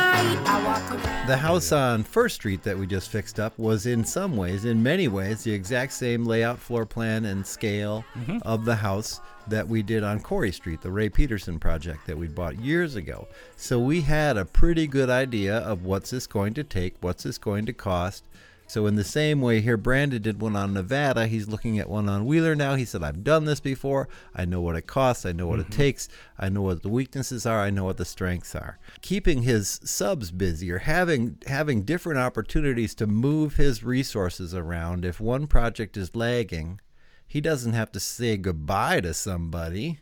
[1.27, 1.43] I walk around.
[1.43, 4.81] The house on First Street that we just fixed up was in some ways, in
[4.81, 8.37] many ways, the exact same layout, floor plan, and scale mm-hmm.
[8.43, 12.27] of the house that we did on Corey Street, the Ray Peterson project that we
[12.27, 13.27] bought years ago.
[13.55, 17.37] So we had a pretty good idea of what's this going to take, what's this
[17.37, 18.23] going to cost.
[18.67, 21.27] So in the same way here, Brandon did one on Nevada.
[21.27, 22.75] He's looking at one on Wheeler now.
[22.75, 24.09] He said, "I've done this before.
[24.35, 25.25] I know what it costs.
[25.25, 25.81] I know what it mm-hmm.
[25.81, 26.09] takes.
[26.37, 27.61] I know what the weaknesses are.
[27.61, 32.93] I know what the strengths are." Keeping his subs busy or having having different opportunities
[32.95, 35.05] to move his resources around.
[35.05, 36.81] If one project is lagging,
[37.25, 39.99] he doesn't have to say goodbye to somebody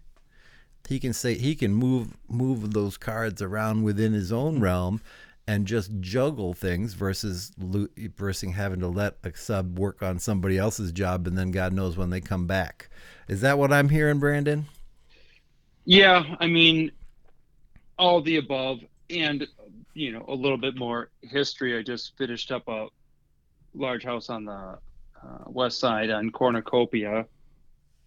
[0.88, 5.02] he can say he can move move those cards around within his own realm
[5.48, 10.58] and just juggle things versus lo- versus having to let a sub work on somebody
[10.58, 12.90] else's job and then God knows when they come back.
[13.28, 14.66] Is that what I'm hearing, Brandon?
[15.86, 16.92] Yeah, I mean,
[17.98, 18.80] all the above,
[19.10, 19.48] and
[19.94, 21.78] you know, a little bit more history.
[21.78, 22.88] I just finished up a
[23.74, 27.26] large house on the uh, west side on Cornucopia,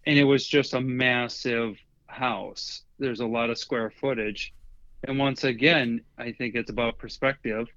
[0.05, 2.83] and it was just a massive house.
[2.99, 4.53] There's a lot of square footage,
[5.03, 7.67] and once again, I think it's about perspective.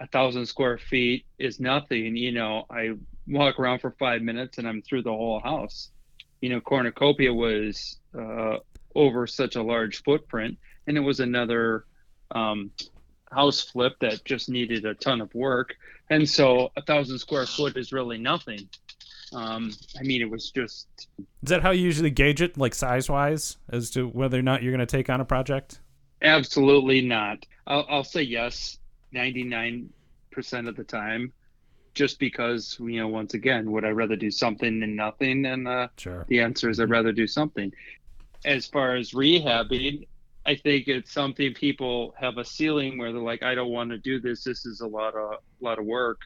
[0.00, 2.16] A thousand square feet is nothing.
[2.16, 2.92] You know, I
[3.26, 5.90] walk around for five minutes and I'm through the whole house.
[6.40, 8.56] You know, Cornucopia was uh,
[8.94, 11.84] over such a large footprint, and it was another
[12.30, 12.70] um,
[13.30, 15.74] house flip that just needed a ton of work.
[16.08, 18.68] And so, a thousand square foot is really nothing.
[19.32, 23.08] Um, I mean, it was just Is that how you usually gauge it, like size
[23.08, 25.80] wise, as to whether or not you're going to take on a project?
[26.22, 27.44] Absolutely not.
[27.66, 28.78] I'll, I'll say yes,
[29.14, 29.88] 99%
[30.68, 31.32] of the time,
[31.94, 35.46] just because, you know, once again, would I rather do something than nothing?
[35.46, 36.24] And uh, Sure.
[36.28, 37.72] the answer is I'd rather do something.
[38.44, 40.06] As far as rehabbing,
[40.46, 43.98] I think it's something people have a ceiling where they're like, I don't want to
[43.98, 44.42] do this.
[44.44, 46.20] This is a lot of lot of work,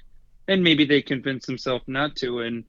[0.47, 2.41] and maybe they convince themselves not to.
[2.41, 2.65] And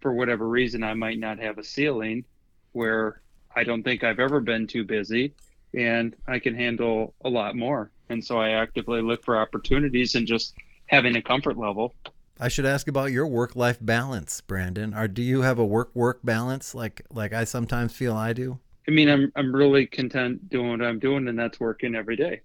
[0.00, 2.24] for whatever reason, I might not have a ceiling
[2.72, 3.22] where
[3.54, 5.34] I don't think I've ever been too busy,
[5.74, 7.90] and I can handle a lot more.
[8.08, 10.54] And so I actively look for opportunities and just
[10.86, 11.94] having a comfort level.
[12.40, 14.94] I should ask about your work-life balance, Brandon.
[14.94, 18.58] Or do you have a work-work balance like like I sometimes feel I do?
[18.88, 22.40] I mean, I'm I'm really content doing what I'm doing, and that's working every day.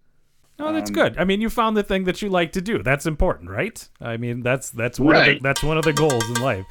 [0.59, 1.17] Oh, that's Um, good.
[1.17, 2.83] I mean, you found the thing that you like to do.
[2.83, 3.87] That's important, right?
[3.99, 6.65] I mean, that's that's one of the, that's one of the goals in life.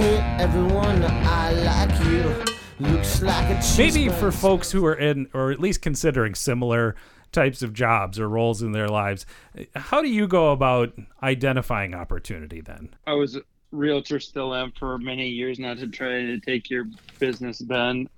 [0.00, 2.44] I hate everyone I like you.
[2.78, 4.12] Looks like a Maybe cheeseburger.
[4.14, 6.96] for folks who are in, or at least considering similar
[7.32, 9.26] types of jobs or roles in their lives,
[9.76, 12.94] how do you go about identifying opportunity then?
[13.06, 15.58] I was a realtor, still am for many years.
[15.58, 16.86] Not to try to take your
[17.18, 18.08] business, Ben.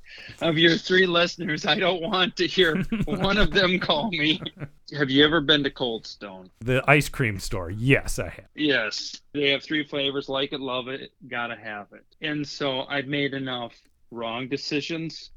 [0.41, 4.41] Of your three listeners, I don't want to hear one of them call me.
[4.97, 6.51] Have you ever been to Cold Stone?
[6.61, 7.71] The ice cream store.
[7.71, 8.49] Yes, I have.
[8.55, 9.21] Yes.
[9.33, 12.05] They have three flavors like it, love it, gotta have it.
[12.21, 13.73] And so I've made enough
[14.11, 15.31] wrong decisions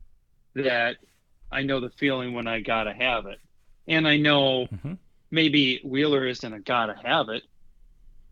[0.56, 0.98] that
[1.52, 3.40] I know the feeling when I gotta have it.
[3.88, 4.98] And I know Mhm.
[5.32, 7.44] maybe Wheeler isn't a gotta have it,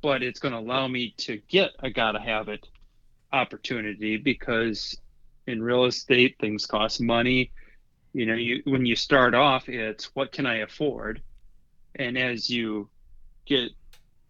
[0.03, 2.67] but it's going to allow me to get a gotta have it
[3.31, 4.95] opportunity because
[5.47, 7.51] in real estate things cost money.
[8.13, 11.23] You know, you when you start off, it's what can I afford,
[11.95, 12.89] and as you
[13.45, 13.71] get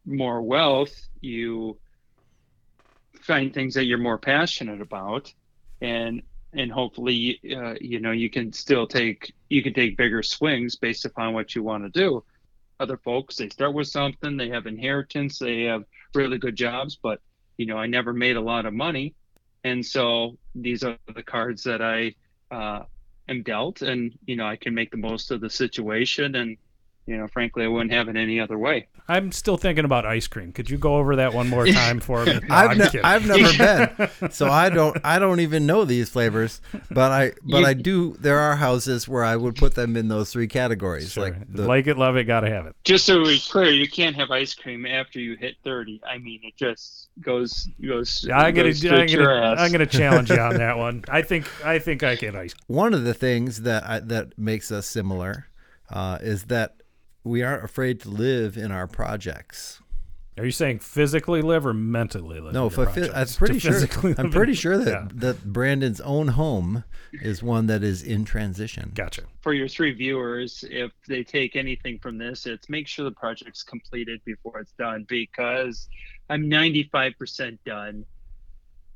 [0.05, 1.77] more wealth, you
[3.21, 5.33] find things that you're more passionate about,
[5.81, 6.21] and
[6.53, 11.03] and hopefully, uh, you know, you can still take you can take bigger swings based
[11.03, 12.23] upon what you want to do.
[12.79, 15.83] Other folks, they start with something, they have inheritance, they have
[16.13, 17.21] really good jobs, but
[17.57, 19.13] you know, I never made a lot of money,
[19.63, 22.15] and so these are the cards that I
[22.51, 22.83] uh,
[23.29, 26.57] am dealt, and you know, I can make the most of the situation, and
[27.05, 28.87] you know, frankly, I wouldn't have it any other way.
[29.09, 30.53] I'm still thinking about ice cream.
[30.53, 32.39] Could you go over that one more time for me?
[32.47, 33.57] No, I've, ne- I've never
[34.17, 36.61] been, so I don't I don't even know these flavors.
[36.89, 38.15] But I but You- I do.
[38.19, 41.23] There are houses where I would put them in those three categories, Sure.
[41.23, 42.75] like the, like it, love it, gotta have it.
[42.85, 46.01] Just so we're clear, you can't have ice cream after you hit 30.
[46.07, 48.25] I mean, it just goes goes.
[48.31, 49.59] I'm gonna, goes I'm your gonna, ass.
[49.59, 51.03] I'm gonna challenge you on that one.
[51.09, 52.55] I think, I think I get ice.
[52.67, 55.47] one of the things that I, that makes us similar
[55.89, 56.77] uh, is that
[57.23, 59.79] we aren't afraid to live in our projects.
[60.37, 62.53] Are you saying physically live or mentally live?
[62.53, 63.71] No, in your for, I'm pretty sure.
[63.73, 65.07] physically I'm pretty sure that Yeah.
[65.13, 68.91] that Brandon's own home is one that is in transition.
[68.95, 69.23] Gotcha.
[69.41, 73.61] For your three viewers, if they take anything from this, it's make sure the project's
[73.61, 75.87] completed before it's done because
[76.31, 78.03] I'm 95% done.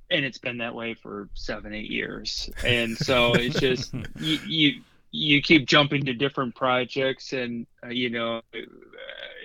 [0.09, 2.49] And it's been that way for seven, eight years.
[2.65, 8.09] And so it's just, you, you, you keep jumping to different projects and uh, you
[8.09, 8.59] know uh,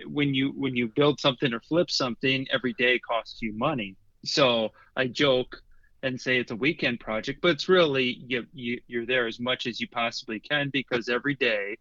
[0.08, 4.68] when you when you build something or flip something every day costs you money so
[4.96, 5.62] i joke
[6.02, 9.66] and say it's a weekend project but it's really you, you you're there as much
[9.66, 11.76] as you possibly can because every day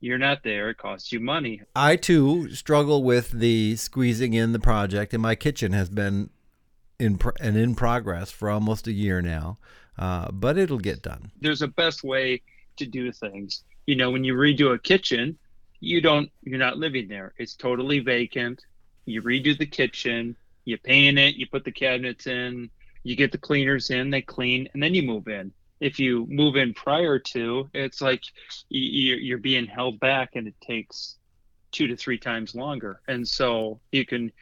[0.00, 4.58] you're not there it costs you money I too struggle with the squeezing in the
[4.58, 6.28] project, and my kitchen has been
[6.98, 9.58] in pro- and in progress for almost a year now.
[9.96, 11.30] Uh, but it'll get done.
[11.40, 12.42] there's a best way
[12.78, 13.64] to do things.
[13.86, 15.38] You know when you redo a kitchen
[15.84, 17.34] you don't you're not living there.
[17.38, 18.64] It's totally vacant.
[19.04, 22.70] You redo the kitchen you paint it you put the cabinets in
[23.02, 25.52] you get the cleaners in they clean and then you move in.
[25.80, 28.22] If you move in prior to it's like
[28.70, 31.16] you're being held back and it takes
[31.70, 33.00] two to three times longer.
[33.08, 34.32] And so you can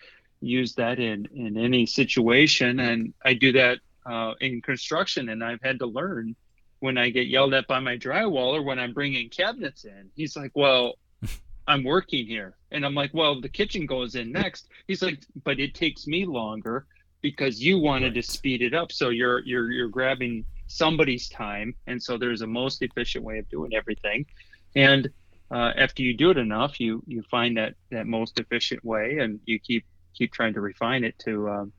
[0.40, 2.78] use that in in any situation.
[2.78, 6.34] And i do that uh, in construction and i've had to learn
[6.82, 10.10] when I get yelled at by my drywaller when I'm bringing cabinets in.
[10.16, 10.94] He's like, "Well,
[11.68, 15.60] I'm working here," and I'm like, "Well, the kitchen goes in next." He's like, "But
[15.60, 16.86] it takes me longer
[17.20, 22.02] because you wanted to speed it up, so you're you're you're grabbing somebody's time, and
[22.02, 24.26] so there's a most efficient way of doing everything."
[24.74, 25.08] And
[25.52, 29.38] uh, after you do it enough, you you find that that most efficient way, and
[29.46, 31.72] you keep keep trying to refine it to, um,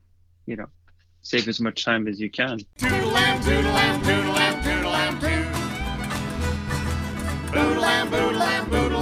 [0.46, 0.68] you know,
[1.24, 2.60] save as much time as you can.
[2.78, 4.33] Toodle-lam, toodle-lam, toodle-lam,
[7.54, 8.84] Boodle-lam, boodle-lam, boodle-lam, boodle-lam, boo.
[8.84, 8.93] Toodle-lam.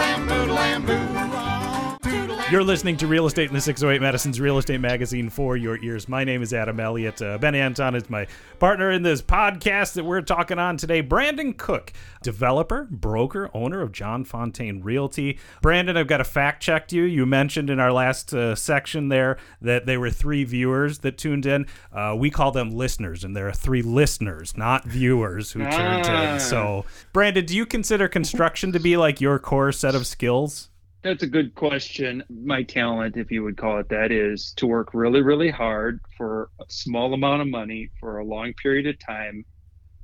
[2.51, 6.09] You're listening to Real Estate in the 608 Madison's Real Estate Magazine for your ears.
[6.09, 7.21] My name is Adam Elliott.
[7.21, 8.27] Uh, ben Anton is my
[8.59, 10.99] partner in this podcast that we're talking on today.
[10.99, 15.39] Brandon Cook, developer, broker, owner of John Fontaine Realty.
[15.61, 17.03] Brandon, I've got to fact check you.
[17.03, 21.45] You mentioned in our last uh, section there that there were three viewers that tuned
[21.45, 21.67] in.
[21.93, 26.33] Uh, we call them listeners, and there are three listeners, not viewers, who tuned Ah.
[26.33, 26.39] in.
[26.41, 26.83] So,
[27.13, 30.67] Brandon, do you consider construction to be like your core set of skills?
[31.03, 32.23] That's a good question.
[32.29, 36.51] My talent, if you would call it that, is to work really, really hard for
[36.59, 39.43] a small amount of money for a long period of time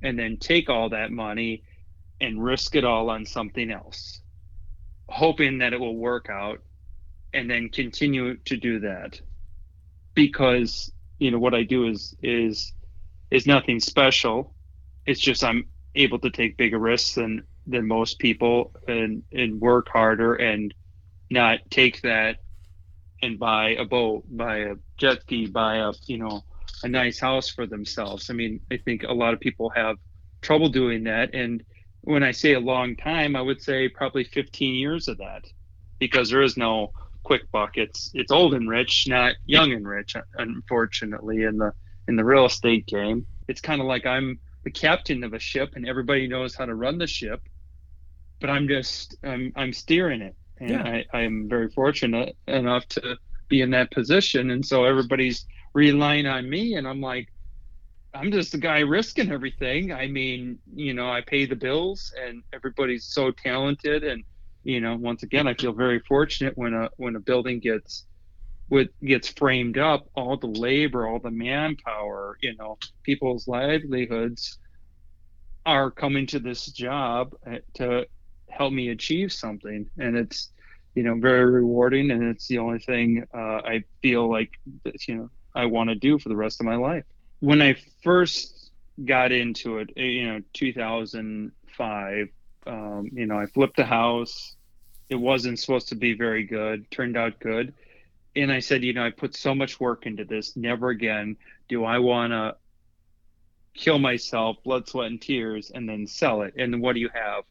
[0.02, 1.64] and then take all that money
[2.20, 4.22] and risk it all on something else,
[5.08, 6.64] hoping that it will work out
[7.32, 9.22] and then continue to do that.
[10.16, 12.74] Because, you know, what I do is is
[13.30, 14.56] is nothing special.
[15.06, 19.90] It's just I'm able to take bigger risks than than most people and and work
[19.90, 20.74] harder and
[21.30, 22.38] not take that
[23.22, 26.44] and buy a boat, buy a jet ski, buy a you know
[26.84, 28.30] a nice house for themselves.
[28.30, 29.98] I mean, I think a lot of people have
[30.42, 31.64] trouble doing that, and
[32.02, 35.44] when I say a long time, I would say probably 15 years of that,
[36.00, 37.72] because there is no quick buck.
[37.76, 40.16] It's it's old and rich, not young and rich.
[40.38, 41.74] Unfortunately, in the
[42.08, 45.74] in the real estate game, it's kind of like I'm the captain of a ship,
[45.76, 47.42] and everybody knows how to run the ship,
[48.40, 50.88] but I'm just I'm I'm steering it and Yeah.
[50.88, 53.18] I, I am very fortunate enough to
[53.50, 54.52] be in that position.
[54.52, 57.28] And so everybody's relying on me, and I'm like,
[58.14, 59.92] I'm just the guy risking everything.
[59.94, 64.24] I mean, you know, I pay the bills, and everybody's so talented, and
[64.64, 68.06] you know, once again, I feel very fortunate when a when a building gets
[68.70, 74.58] with gets framed up, all the labor, all the manpower, you know, people's livelihoods
[75.66, 78.06] are coming to this job uh, to
[78.50, 80.50] help me achieve something, and it's
[80.96, 84.52] you know very rewarding, and it's the only thing uh, I feel like
[85.08, 87.04] you know I want to do for the rest of my life.
[87.40, 88.72] When I first
[89.06, 92.28] got into it, uh, you know, 2005,
[92.66, 94.56] um, you know, I flipped a house.
[95.10, 96.90] It wasn't supposed to be very good.
[96.92, 97.74] Turned out good
[98.38, 100.56] and I said, you know, I put so much work into this.
[100.56, 101.38] Never again
[101.68, 102.56] do I want to
[103.74, 106.54] kill myself, blood, sweat, and tears, and then sell it.
[106.58, 107.44] And what do you have?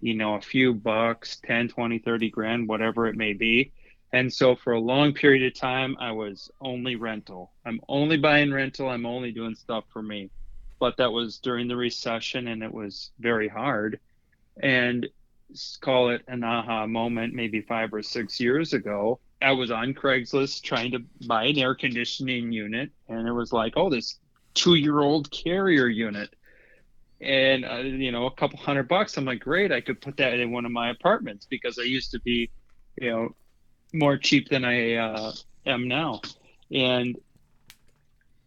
[0.00, 3.72] You know, a few bucks, 10, 20, 30 grand, whatever it may be.
[4.12, 7.52] And so for a long period of time, I was only rental.
[7.64, 8.88] I'm only buying rental.
[8.88, 10.30] I'm only doing stuff for me.
[10.80, 14.00] But that was during the recession and it was very hard.
[14.60, 15.06] And
[15.80, 19.20] call it an aha moment, maybe five or six years ago.
[19.42, 23.72] I was on Craigslist trying to buy an air conditioning unit, and it was like,
[23.76, 24.18] oh, this
[24.54, 26.34] two year old carrier unit.
[27.20, 29.16] And, uh, you know, a couple hundred bucks.
[29.16, 32.10] I'm like, great, I could put that in one of my apartments because I used
[32.12, 32.50] to be,
[32.96, 33.34] you know,
[33.92, 35.32] more cheap than I uh,
[35.66, 36.22] am now.
[36.72, 37.18] And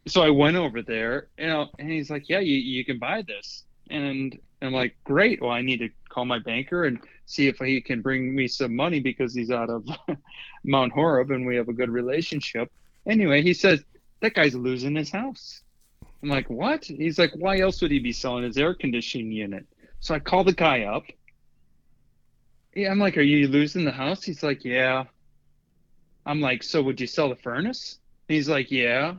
[0.07, 3.21] so I went over there, you know, and he's like, yeah, you, you can buy
[3.21, 3.63] this.
[3.89, 5.41] And I'm like, great.
[5.41, 8.75] Well, I need to call my banker and see if he can bring me some
[8.75, 9.87] money because he's out of
[10.63, 12.71] Mount Horeb and we have a good relationship.
[13.05, 13.83] Anyway, he says,
[14.21, 15.61] that guy's losing his house.
[16.23, 16.85] I'm like, what?
[16.85, 19.65] He's like, why else would he be selling his air conditioning unit?
[19.99, 21.03] So I call the guy up.
[22.73, 24.23] Yeah, I'm like, are you losing the house?
[24.23, 25.03] He's like, yeah.
[26.25, 27.99] I'm like, so would you sell the furnace?
[28.29, 29.15] He's like, yeah.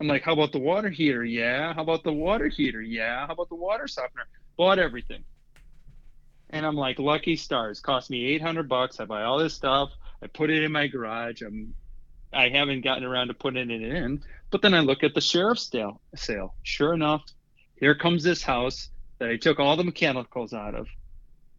[0.00, 1.24] I'm like, how about the water heater?
[1.24, 1.72] Yeah.
[1.74, 2.82] How about the water heater?
[2.82, 3.26] Yeah.
[3.28, 4.26] How about the water softener?
[4.56, 5.22] Bought everything.
[6.50, 7.78] And I'm like, lucky stars.
[7.78, 8.98] Cost me 800 bucks.
[8.98, 9.90] I buy all this stuff.
[10.20, 11.40] I put it in my garage.
[11.40, 11.74] I'm,
[12.32, 14.22] I haven't gotten around to putting it in.
[14.50, 16.00] But then I look at the sheriff's sale.
[16.14, 16.54] Sale.
[16.62, 17.22] Sure enough,
[17.76, 20.88] here comes this house that I took all the mechanicals out of.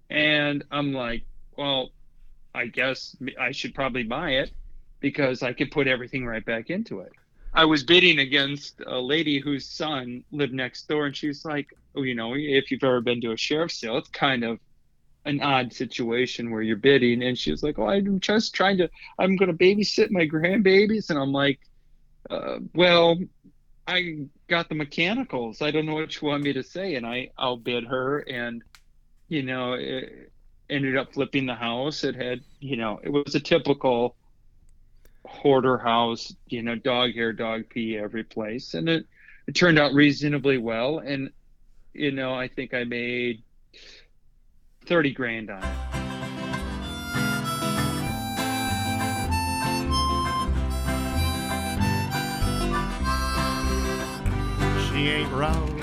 [0.09, 1.24] And I'm like,
[1.57, 1.89] well,
[2.53, 4.51] I guess I should probably buy it
[4.99, 7.11] because I could put everything right back into it.
[7.53, 12.03] I was bidding against a lady whose son lived next door, and she's like, oh,
[12.03, 14.59] you know, if you've ever been to a sheriff's sale, it's kind of
[15.26, 17.24] an odd situation where you're bidding.
[17.24, 21.09] And she was like, oh, I'm just trying to, I'm going to babysit my grandbabies.
[21.09, 21.59] And I'm like,
[22.30, 23.17] uh, well,
[23.88, 25.61] I got the mechanicals.
[25.61, 26.95] I don't know what you want me to say.
[26.95, 28.61] And I outbid her, and,
[29.28, 30.32] you know, it
[30.70, 32.03] ended up flipping the house.
[32.03, 34.15] It had, you know, it was a typical
[35.26, 38.74] hoarder house, you know, dog hair, dog pee every place.
[38.74, 39.05] And it,
[39.47, 40.99] it turned out reasonably well.
[40.99, 41.32] And,
[41.93, 43.41] you know, I think I made
[44.89, 45.69] 30 grand on it.
[54.89, 55.79] She ain't wrong,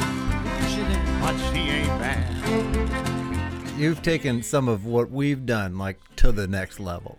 [1.21, 3.79] but she ain't bad.
[3.79, 7.17] You've taken some of what we've done like to the next level.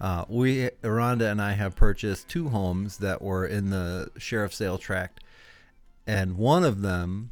[0.00, 4.78] Uh, we, Rhonda and I have purchased two homes that were in the sheriff's sale
[4.78, 5.20] tract,
[6.06, 7.30] and one of them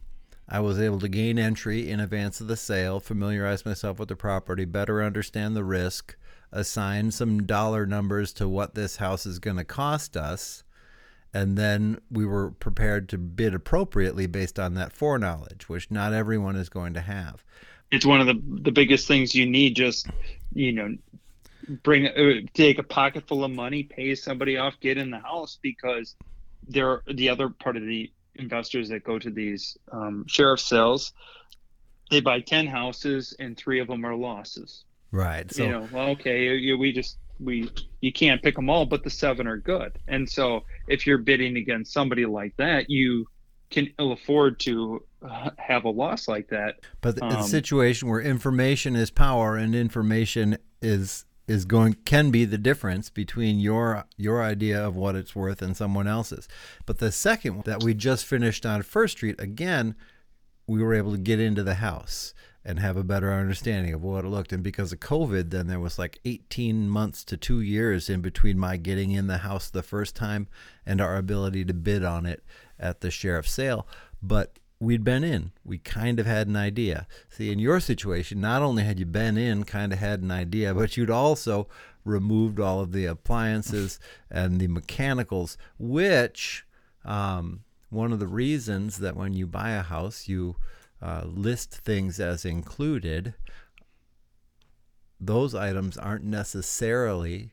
[0.49, 4.17] I was able to gain entry in advance of the sale, familiarize myself with the
[4.17, 6.17] property, better understand the risk,
[6.53, 10.63] assign some dollar numbers to what this house is going to cost us,
[11.33, 16.57] and then we were prepared to bid appropriately based on that foreknowledge, which not everyone
[16.57, 17.43] is going to have.
[17.91, 19.77] It's one of the the biggest things you need.
[19.77, 20.09] Just
[20.53, 20.97] you know,
[21.83, 25.59] bring uh, take a pocket full of money, pay somebody off, get in the house
[25.61, 26.15] because
[26.69, 31.13] they're the other part of the investors that go to these um, sheriff sales.
[32.11, 34.85] They buy ten houses and three of them are losses.
[35.11, 35.53] Right.
[35.53, 37.71] So you know, well, okay, you, we just we
[38.01, 39.99] you can't pick them all, but the seven are good.
[40.09, 43.27] And so if you're bidding against somebody like that, you
[43.71, 46.77] can ill afford to uh, have a loss like that.
[47.01, 52.45] But Um, the situation where information is power and information is is going can be
[52.45, 56.49] the difference between your your idea of what it's worth and someone else's.
[56.87, 59.95] But the second that we just finished on First Street again,
[60.67, 62.35] we were able to get into the house
[62.65, 64.53] and have a better understanding of what it looked.
[64.53, 68.59] And because of COVID, then there was like 18 months to two years in between
[68.59, 70.49] my getting in the house the first time
[70.87, 72.43] and our ability to bid on it
[72.79, 73.87] at the sheriff's sale.
[74.23, 75.53] But we'd been in.
[75.65, 77.07] We kind of had an idea.
[77.29, 80.75] See, in your situation, not only had you been in, kind of had an idea,
[80.75, 81.69] but you'd also
[82.05, 83.99] removed all of the appliances
[84.31, 86.67] and the mechanicals, which
[87.05, 90.57] um, one of the reasons that when you buy a house, you
[91.01, 93.35] uh, list things as included.
[95.21, 97.53] Those items aren't necessarily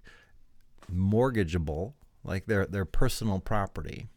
[0.93, 1.93] mortgageable,
[2.24, 4.09] like they're they're personal property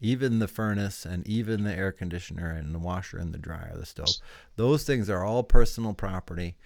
[0.00, 3.86] even the furnace and even the air conditioner and the washer and the dryer, the
[3.86, 4.08] stove.
[4.56, 6.56] Those things are all personal property,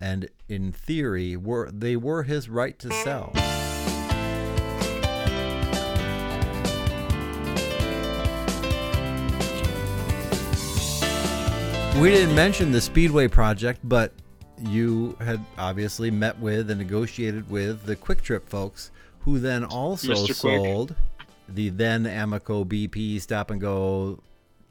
[0.00, 3.32] and in theory, were they were his right to sell.
[12.00, 14.14] We didn't mention the Speedway project, but
[14.58, 20.14] you had obviously met with and negotiated with the Kwik Trip folks, who then also
[20.14, 20.94] sold
[21.54, 24.22] the then Amoco BP stop and go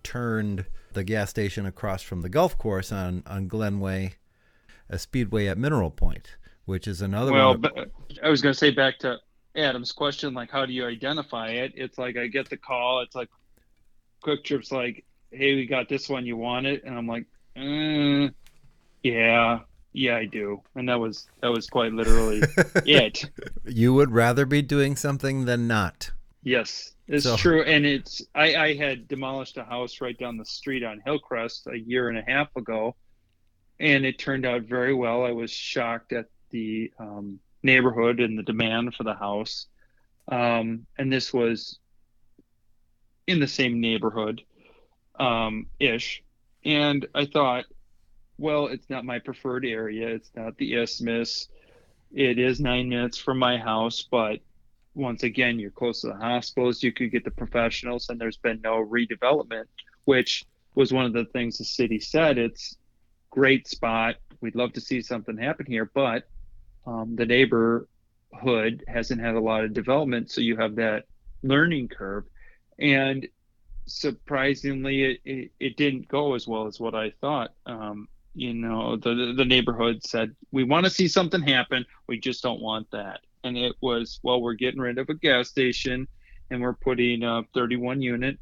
[0.03, 4.13] turned the gas station across from the golf course on on Glenway,
[4.89, 7.61] a speedway at Mineral Point, which is another well, one.
[7.61, 7.91] but
[8.23, 9.17] I was going to say back to
[9.55, 11.73] Adam's question, like how do you identify it?
[11.75, 13.01] It's like I get the call.
[13.01, 13.29] It's like
[14.23, 16.25] Kwik Trip's like, hey, we got this one.
[16.25, 16.83] You want it?
[16.83, 17.25] And I'm like,
[17.55, 18.33] mm,
[19.03, 19.59] yeah,
[19.93, 20.61] yeah, I do.
[20.75, 22.41] And that was that was quite literally
[22.85, 23.29] it.
[23.65, 26.11] you would rather be doing something than not.
[26.43, 27.63] Yes, it's So- true.
[27.63, 31.77] And it's I, I had demolished a house right down the street on Hillcrest a
[31.77, 32.95] year and a half ago,
[33.79, 35.23] and it turned out very well.
[35.25, 39.67] I was shocked at the um, neighborhood and the demand for the house.
[40.29, 41.79] Um, and this was
[43.27, 44.41] in the same neighborhood,
[45.19, 46.23] um, ish.
[46.63, 47.65] And I thought,
[48.37, 50.07] well, it's not my preferred area.
[50.07, 51.49] It's not the isthmus.
[52.13, 54.39] It is nine minutes from my house, but
[54.95, 56.83] once again, you're close to the hospitals.
[56.83, 59.65] You could get the professionals, and there's been no redevelopment,
[60.05, 62.37] which was one of the things the city said.
[62.37, 62.75] It's
[63.29, 64.15] great spot.
[64.41, 66.27] We'd love to see something happen here, but
[66.85, 71.05] um, the neighborhood hasn't had a lot of development, so you have that
[71.43, 72.25] learning curve.
[72.79, 73.27] And
[73.85, 77.51] surprisingly, it, it, it didn't go as well as what I thought.
[77.65, 82.41] Um, you know, the the neighborhood said we want to see something happen, we just
[82.41, 83.21] don't want that.
[83.43, 86.07] And it was well, we're getting rid of a gas station,
[86.49, 88.37] and we're putting a 31 unit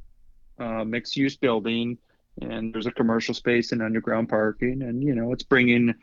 [0.60, 1.98] uh, mixed use building,
[2.42, 5.94] and there's a commercial space and underground parking, and you know, it's bringing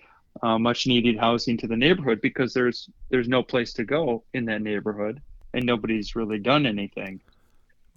[0.43, 4.45] uh, much needed housing to the neighborhood because there's there's no place to go in
[4.45, 5.21] that neighborhood,
[5.55, 7.21] and nobody's really done anything.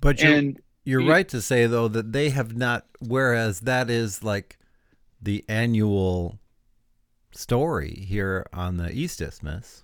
[0.01, 2.85] But you're, And you're you- right to say though that they have not.
[2.99, 4.57] Whereas that is like
[5.21, 6.39] the annual
[7.31, 9.83] story here on the East Isthmus.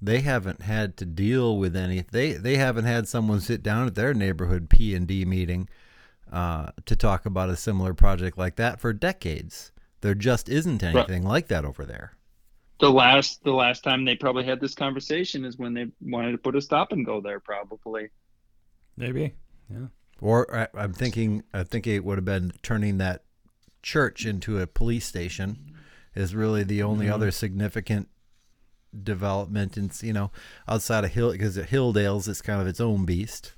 [0.00, 2.04] They haven't had to deal with any.
[2.10, 5.68] They they haven't had someone sit down at their neighborhood P and D meeting
[6.32, 9.72] uh, to talk about a similar project like that for decades.
[10.00, 12.12] There just isn't anything like that over there.
[12.78, 16.38] the last the last time they probably had this conversation is when they wanted to
[16.38, 18.08] put a stop and go there probably
[18.96, 19.34] Maybe.
[19.70, 19.86] Yeah.
[20.20, 23.22] Or I, I'm thinking, I think it would have been turning that
[23.82, 25.72] church into a police station
[26.14, 27.12] is really the only Mhm.
[27.12, 28.08] other significant
[29.04, 29.76] development.
[29.76, 30.30] And you know,
[30.68, 33.52] outside of Hill, because at Hilldale's, it's kind of its own beast.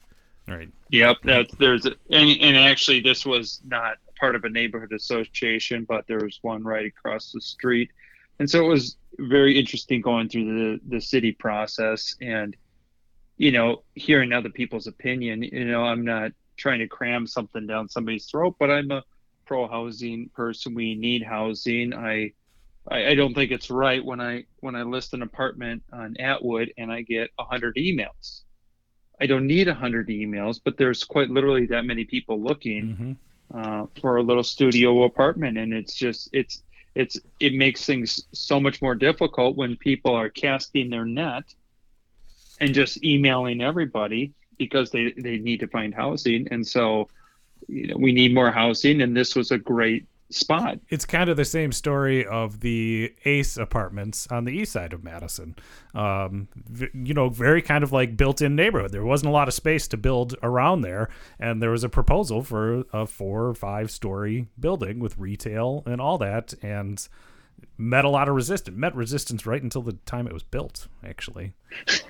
[0.48, 0.70] Right.
[0.88, 5.84] yep that's there's a, and, and actually this was not part of a neighborhood association
[5.88, 7.90] but there was one right across the street
[8.40, 12.56] and so it was very interesting going through the the city process and
[13.36, 17.88] you know hearing other people's opinion you know i'm not trying to cram something down
[17.88, 19.04] somebody's throat but i'm a
[19.46, 22.32] pro housing person we need housing i
[22.90, 26.72] I, I don't think it's right when I when I list an apartment on Atwood
[26.76, 28.42] and I get hundred emails.
[29.20, 33.16] I don't need hundred emails, but there's quite literally that many people looking
[33.54, 36.62] uh, for a little studio apartment, and it's just it's
[36.94, 41.44] it's it makes things so much more difficult when people are casting their net
[42.60, 47.08] and just emailing everybody because they they need to find housing, and so
[47.68, 50.78] you know we need more housing, and this was a great spot.
[50.88, 55.04] It's kind of the same story of the Ace apartments on the east side of
[55.04, 55.56] Madison.
[55.94, 58.92] Um, v- you know, very kind of like built-in neighborhood.
[58.92, 61.08] There wasn't a lot of space to build around there,
[61.38, 66.18] and there was a proposal for a four or five-story building with retail and all
[66.18, 67.06] that, and
[67.76, 68.76] met a lot of resistance.
[68.76, 70.86] Met resistance right until the time it was built.
[71.04, 71.54] Actually,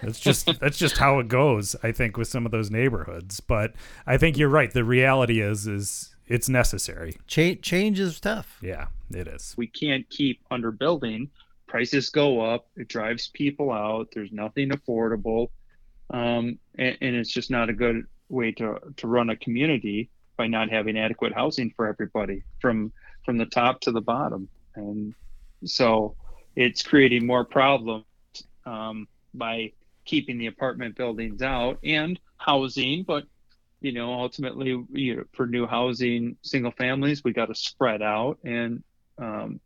[0.03, 1.77] that's just that's just how it goes.
[1.83, 3.75] I think with some of those neighborhoods, but
[4.07, 4.73] I think you're right.
[4.73, 7.17] The reality is is it's necessary.
[7.27, 8.57] Change change is tough.
[8.63, 9.55] Yeah, it is.
[9.59, 11.29] we can't keep underbuilding.
[11.67, 12.69] Prices go up.
[12.77, 14.09] It drives people out.
[14.15, 15.49] There's nothing affordable,
[16.11, 20.47] um, and, and it's just not a good way to to run a community by
[20.47, 22.93] not having adequate housing for everybody from
[23.25, 25.15] from the top to the bottom, and
[25.65, 26.15] so
[26.55, 28.05] it's creating more problems
[28.67, 29.73] um, by
[30.05, 33.25] keeping the apartment buildings out and housing, but
[33.81, 38.39] you know ultimately you know, for new housing single families we got to spread out
[38.45, 38.83] and
[39.19, 39.61] um,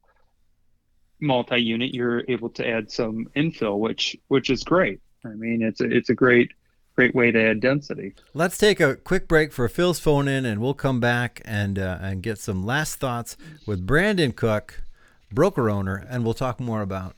[1.21, 5.85] multi-unit you're able to add some infill which which is great i mean it's a,
[5.85, 6.53] it's a great
[6.95, 10.61] great way to add density Let's take a quick break for Phil's phone in, and
[10.61, 13.37] we'll come back and uh, and get some last thoughts
[13.67, 14.85] with Brandon Cook,
[15.33, 17.17] broker owner, and we'll talk more about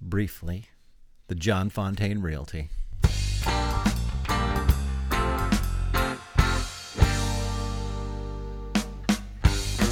[0.00, 0.66] briefly
[1.28, 2.70] the John Fontaine Realty.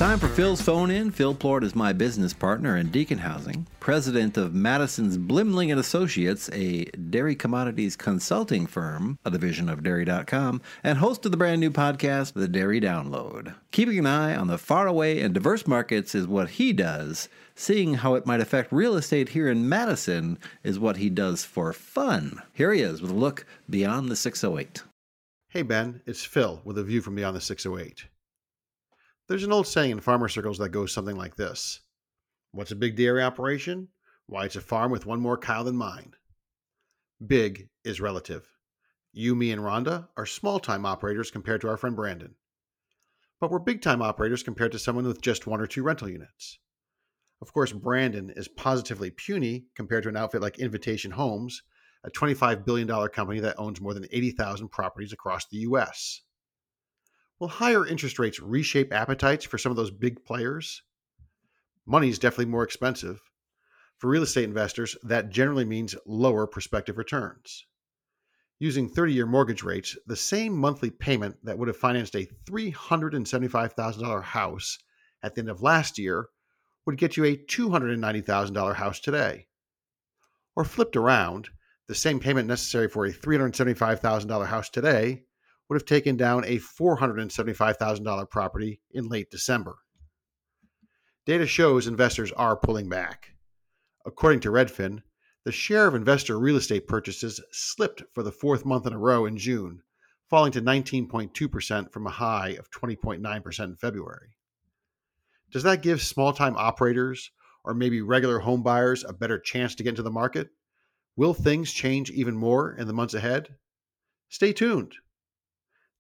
[0.05, 1.11] Time for Phil's phone in.
[1.11, 6.51] Phil Plourd is my business partner in Deacon Housing, president of Madison's Blimling and Associates,
[6.53, 11.71] a dairy commodities consulting firm, a division of dairy.com, and host of the brand new
[11.71, 13.55] podcast, The Dairy Download.
[13.71, 17.31] Keeping an eye on the faraway and diverse markets is what he does.
[17.55, 21.73] Seeing how it might affect real estate here in Madison is what he does for
[21.73, 22.43] fun.
[22.53, 24.83] Here he is with a look beyond the 608.
[25.49, 28.05] Hey Ben, it's Phil with a view from beyond the 608.
[29.27, 31.81] There's an old saying in farmer circles that goes something like this
[32.53, 33.89] What's a big dairy operation?
[34.27, 36.15] Why, it's a farm with one more cow than mine.
[37.27, 38.47] Big is relative.
[39.13, 42.35] You, me, and Rhonda are small time operators compared to our friend Brandon.
[43.41, 46.59] But we're big time operators compared to someone with just one or two rental units.
[47.41, 51.63] Of course, Brandon is positively puny compared to an outfit like Invitation Homes,
[52.05, 56.23] a $25 billion company that owns more than 80,000 properties across the U.S.
[57.41, 60.83] Will higher interest rates reshape appetites for some of those big players?
[61.85, 63.21] Money is definitely more expensive.
[63.99, 67.67] For real estate investors, that generally means lower prospective returns.
[68.61, 74.23] Using 30 year mortgage rates, the same monthly payment that would have financed a $375,000
[74.23, 74.79] house
[75.23, 76.29] at the end of last year
[76.87, 79.49] would get you a $290,000 house today.
[80.55, 81.49] Or flipped around,
[81.89, 85.25] the same payment necessary for a $375,000 house today
[85.69, 89.77] would have taken down a $475,000 property in late December.
[91.27, 93.31] Data shows investors are pulling back.
[94.05, 95.03] According to Redfin,
[95.45, 99.25] the share of investor real estate purchases slipped for the fourth month in a row
[99.27, 99.83] in June,
[100.29, 104.37] falling to 19.2% from a high of 20.9% in February.
[105.51, 107.31] Does that give small time operators
[107.63, 110.51] or maybe regular home buyers a better chance to get into the market?
[111.17, 113.57] Will things change even more in the months ahead?
[114.29, 114.97] Stay tuned.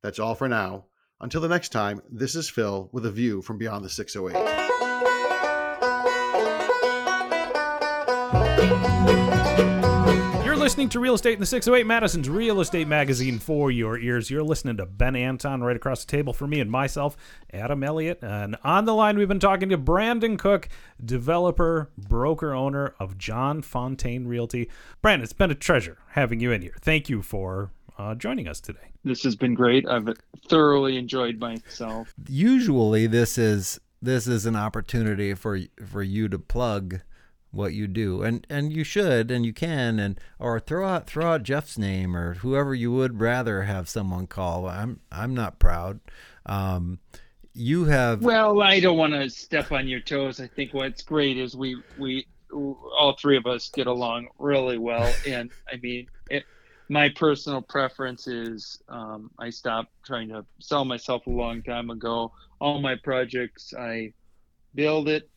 [0.04, 0.84] That's all for now.
[1.22, 4.34] Until the next time, this is Phil with a view from beyond the 608.
[10.44, 14.30] You're listening to Real Estate in the 608 Madison's Real Estate Magazine for your ears.
[14.30, 17.16] You're listening to Ben Anton right across the table for me and myself,
[17.50, 18.18] Adam Elliott.
[18.20, 20.68] And on the line, we've been talking to Brandon Cook,
[21.02, 24.68] developer, broker owner of John Fontaine Realty.
[25.00, 26.76] Brandon, it's been a treasure having you in here.
[26.82, 28.93] Thank you for uh, joining us today.
[29.04, 29.86] This has been great.
[29.86, 30.08] I've
[30.48, 32.14] thoroughly enjoyed myself.
[32.28, 37.00] Usually this is this is an opportunity for for you to plug
[37.54, 38.22] what you do.
[38.22, 42.16] And and you should and you can and or throw out throw out Jeff's name
[42.16, 44.66] or whoever you would rather have someone call.
[44.66, 46.00] I'm I'm not proud.
[46.46, 46.98] Um
[47.56, 50.40] you have well i don't want to step on your toes.
[50.40, 55.12] I think what's great is we we all three of us get along really well.
[55.26, 56.44] And i mean it,
[56.88, 62.32] my personal preference is um, I stopped trying to sell myself a long time ago.
[62.60, 64.12] All my projects, I
[64.74, 65.28] build it.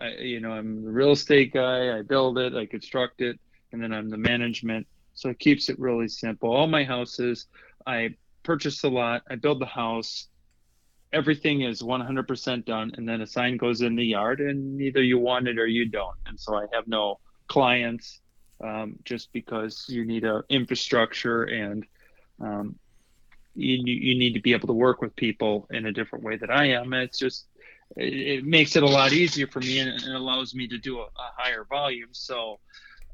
[0.00, 1.96] I, you know, I'm the real estate guy.
[1.96, 3.38] I build it, I construct it,
[3.72, 4.86] and then I'm the management.
[5.14, 6.52] So it keeps it really simple.
[6.52, 7.46] All my houses,
[7.86, 8.10] I
[8.42, 10.28] purchase the lot, I build the house.
[11.12, 15.18] Everything is 100% done, and then a sign goes in the yard, and either you
[15.18, 16.16] want it or you don't.
[16.26, 18.20] And so I have no clients
[18.64, 21.84] um, just because you need a infrastructure and
[22.40, 22.76] um,
[23.54, 26.50] you, you need to be able to work with people in a different way that
[26.50, 26.92] I am.
[26.94, 27.46] It's just
[27.96, 30.98] it, it makes it a lot easier for me and it allows me to do
[30.98, 32.08] a, a higher volume.
[32.12, 32.58] So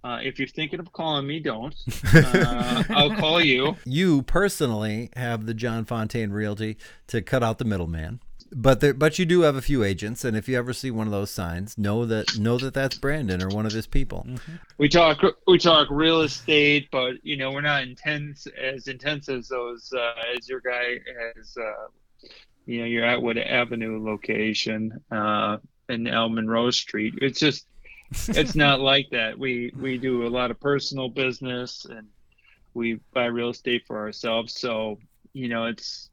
[0.03, 1.75] uh, if you're thinking of calling me, don't.
[2.15, 3.77] Uh, I'll call you.
[3.85, 6.79] You personally have the John Fontaine Realty
[7.09, 8.21] to cut out the middleman.
[8.53, 11.07] But there, but you do have a few agents, and if you ever see one
[11.07, 14.27] of those signs, know that know that that's Brandon or one of his people.
[14.29, 14.53] Mm-hmm.
[14.79, 19.49] We talk we talk real estate, but you know we're not intense as intense as
[19.49, 20.99] those uh, as your guy
[21.37, 21.57] has.
[21.57, 21.89] Uh,
[22.67, 27.15] you know your Atwood Avenue location uh, in El Monroe Street.
[27.21, 27.67] It's just
[28.29, 29.39] it's not like that.
[29.39, 32.07] We we do a lot of personal business and
[32.75, 34.55] we buy real estate for ourselves.
[34.55, 34.99] So
[35.33, 36.10] you know it's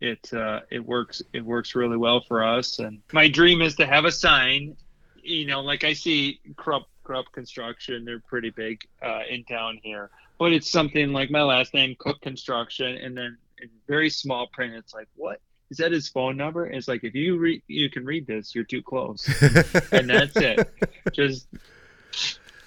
[0.00, 2.78] it uh, it works it works really well for us.
[2.78, 4.76] And my dream is to have a sign.
[5.22, 10.10] You know, like I see Krupp Krupp Construction, they're pretty big uh, in town here,
[10.38, 14.74] but it's something like my last name, Cook Construction, and then in very small print,
[14.74, 15.40] it's like what
[15.70, 16.64] is that his phone number?
[16.64, 19.28] And it's like if you read you can read this, you're too close,
[19.92, 20.68] and that's it.
[21.12, 21.46] Just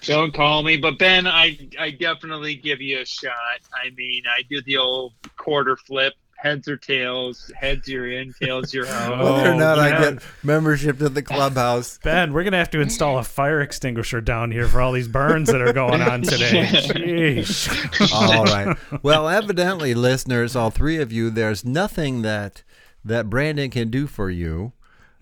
[0.02, 0.76] don't call me.
[0.76, 3.60] But Ben, I I definitely give you a shot.
[3.72, 6.14] I mean, I do the old quarter flip.
[6.44, 7.50] Heads or tails.
[7.58, 8.34] Heads you're in.
[8.34, 9.18] Tails you're out.
[9.24, 11.98] Whether or not I get membership to the clubhouse.
[12.04, 15.50] Ben, we're gonna have to install a fire extinguisher down here for all these burns
[15.50, 16.66] that are going on today.
[16.70, 18.12] Jeez.
[18.12, 18.76] all right.
[19.02, 22.62] Well, evidently, listeners, all three of you, there's nothing that
[23.02, 24.72] that Brandon can do for you.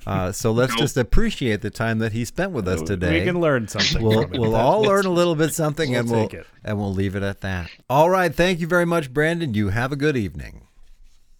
[0.04, 0.80] Uh, so let's Nope.
[0.80, 3.20] just appreciate the time that he spent with us today.
[3.20, 4.02] We can learn something.
[4.02, 6.30] We'll, we'll all learn a little bit something, we'll and we'll
[6.64, 7.70] and we'll leave it at that.
[7.88, 8.34] All right.
[8.34, 9.54] Thank you very much, Brandon.
[9.54, 10.66] You have a good evening.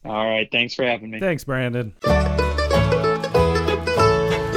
[0.05, 0.49] All right.
[0.51, 1.21] Thanks for having me.
[1.21, 1.95] Thanks, Brandon.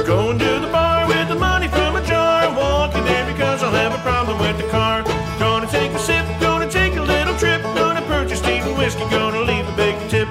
[0.06, 2.48] Going to the bar with the money from a jar.
[2.56, 5.02] Walking there because I'll have a problem with the car.
[5.38, 7.60] Gonna take a sip, gonna take a little trip.
[7.62, 10.28] Gonna purchase Stephen whiskey, gonna leave a big tip.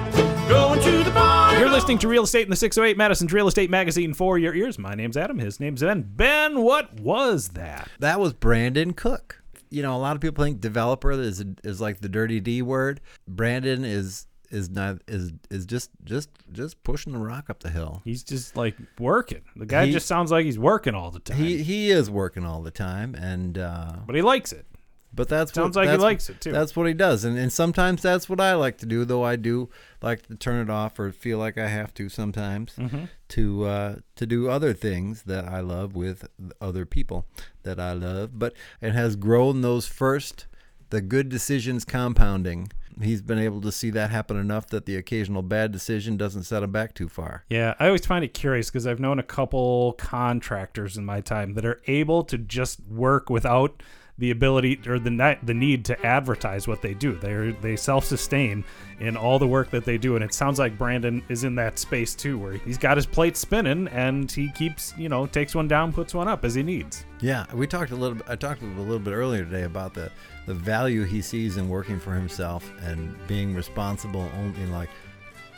[0.48, 1.58] Going to the bar.
[1.58, 4.78] You're listening to Real Estate in the 608, Madison's Real Estate Magazine for your ears.
[4.78, 5.38] My name's Adam.
[5.38, 6.10] His name's Ben.
[6.14, 7.88] Ben, what was that?
[7.98, 9.42] That was Brandon Cook.
[9.68, 13.00] You know, a lot of people think developer is is like the dirty D word.
[13.28, 18.02] Brandon is is not is is just just just pushing the rock up the hill.
[18.04, 19.42] He's just like working.
[19.56, 21.36] The guy He- just sounds like he's working all the time.
[21.38, 24.66] He he is working all the time, and uh, but he likes it.
[25.14, 26.52] But that's Sounds what, like he likes it, too.
[26.52, 29.06] That's what he does, and and sometimes that's what I like to do.
[29.06, 29.70] Though I do
[30.02, 33.08] like to turn it off or feel like I have to sometimes Mhm.
[33.28, 36.28] to uh, to do other things that I love with
[36.60, 37.24] other people
[37.62, 38.38] that I love.
[38.38, 40.46] But it has grown those first
[40.90, 42.68] the good decisions compounding.
[43.00, 46.62] He's been able to see that happen enough that the occasional bad decision doesn't set
[46.62, 47.44] him back too far.
[47.50, 51.54] Yeah, I always find it curious because I've known a couple contractors in my time
[51.54, 53.82] that are able to just work without
[54.18, 57.16] the ability or the the need to advertise what they do.
[57.16, 58.64] They they self sustain
[58.98, 61.78] in all the work that they do, and it sounds like Brandon is in that
[61.78, 65.68] space too, where he's got his plate spinning and he keeps you know takes one
[65.68, 67.04] down, puts one up as he needs.
[67.20, 68.18] Yeah, we talked a little.
[68.26, 70.10] I talked a little bit earlier today about the
[70.46, 74.28] the value he sees in working for himself and being responsible.
[74.38, 74.88] Only like,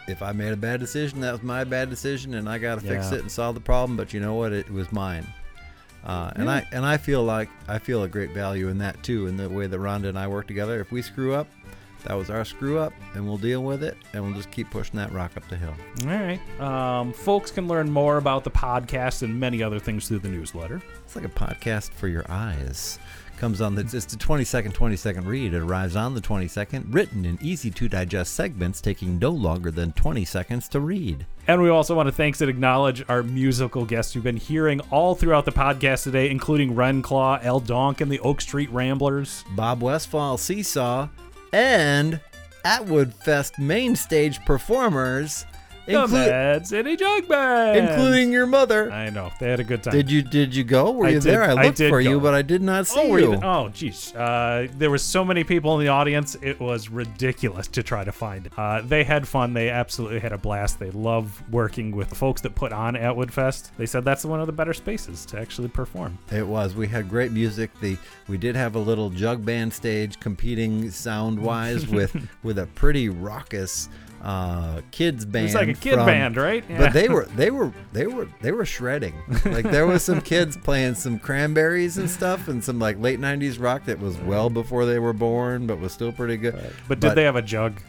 [0.08, 2.80] if I made a bad decision, that was my bad decision, and I got to
[2.80, 3.18] fix Yeah.
[3.18, 3.96] it and solve the problem.
[3.96, 4.52] But you know what?
[4.52, 5.26] It was mine.
[6.04, 6.48] Uh, and.
[6.48, 9.48] I and I feel like I feel a great value in that too, in the
[9.50, 10.80] way that Rhonda and I work together.
[10.80, 11.48] If we screw up,
[12.04, 14.96] that was our screw up, and we'll deal with it, and we'll just keep pushing
[14.96, 15.74] that rock up the hill.
[16.04, 20.20] All right, um, folks can learn more about the podcast and many other things through
[20.20, 20.80] the newsletter.
[21.04, 22.98] It's like a podcast for your eyes.
[23.38, 25.54] Comes on the it's the 20 second 20 second read.
[25.54, 29.92] It arrives on the 22nd, written in easy to digest segments taking no longer than
[29.92, 31.24] 20 seconds to read.
[31.46, 35.14] And we also want to thanks and acknowledge our musical guests you've been hearing all
[35.14, 39.44] throughout the podcast today, including Ren Claw, El Donk, and the Oak Street Ramblers.
[39.54, 41.08] Bob Westfall, Seesaw,
[41.52, 42.20] and
[42.64, 45.46] Atwood Fest main stage performers,
[45.88, 48.90] The inclu- Mad City Jug Band, including your mother.
[48.92, 49.92] I know they had a good time.
[49.94, 50.90] Did you did you go?
[50.92, 51.42] Were I you did- there?
[51.44, 52.20] I I looked did for you, go.
[52.20, 53.34] but I did not see Oh, were you.
[53.42, 54.14] Oh, geez.
[54.14, 56.36] Uh, there was so many people in the audience.
[56.42, 58.52] It was ridiculous to try to find it.
[58.56, 59.54] Uh, they had fun.
[59.54, 60.78] They absolutely had a blast.
[60.78, 63.72] They love working with the folks that put on Atwood Fest.
[63.78, 66.18] They said that's one of the better spaces to actually perform.
[66.30, 66.74] It was.
[66.74, 67.70] We had great music.
[67.80, 67.96] The
[68.28, 73.08] we did have a little jug band stage competing sound wise with with a pretty
[73.08, 73.88] raucous
[74.22, 75.44] uh, kids band.
[75.44, 76.64] was like a kid from- band, right?
[76.68, 76.78] Yeah.
[76.78, 79.14] But they were they were they were they were shredding.
[79.44, 83.60] Like there was some kids playing some cranberries and stuff and some like late '90s
[83.60, 86.74] rock that was well before they were born, but was still pretty good.
[86.88, 87.80] But did they have a jug?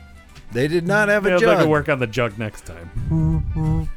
[0.52, 1.50] They did not have a They'll jug.
[1.58, 3.88] have to work on the jug next time.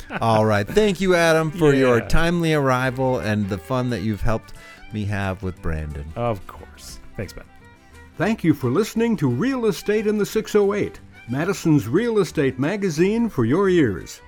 [0.20, 0.66] All right.
[0.66, 4.54] Thank you, Adam, for your timely arrival and the fun that you've helped
[4.92, 6.04] me have with Brandon.
[6.16, 7.00] Of course.
[7.16, 7.44] Thanks, Ben.
[8.16, 11.00] Thank you for listening to Real Estate in the 608,
[11.30, 14.20] Madison's real estate magazine for your ears.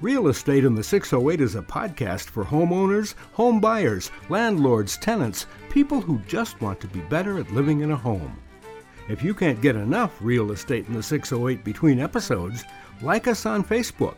[0.00, 6.00] Real Estate in the 608 is a podcast for homeowners, home buyers, landlords, tenants, people
[6.00, 8.36] who just want to be better at living in a home.
[9.08, 12.64] If you can't get enough Real Estate in the 608 between episodes,
[13.00, 14.16] like us on Facebook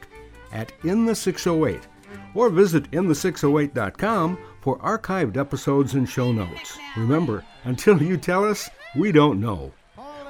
[0.53, 1.87] at In the 608
[2.35, 6.79] or visit in the608.com for archived episodes and show notes.
[6.97, 9.71] Remember, until you tell us, we don't know.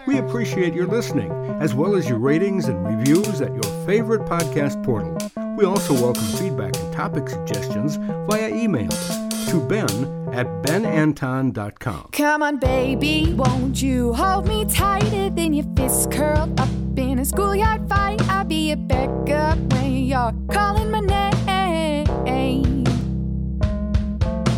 [0.07, 1.31] We appreciate your listening,
[1.61, 5.17] as well as your ratings and reviews at your favorite podcast portal.
[5.57, 7.97] We also welcome feedback and topic suggestions
[8.29, 9.89] via email to ben
[10.33, 12.09] at benanton.com.
[12.13, 17.25] Come on, baby, won't you hold me tighter than your fists curled up in a
[17.25, 18.21] schoolyard fight.
[18.29, 21.23] I'll be a backup when you're calling my name.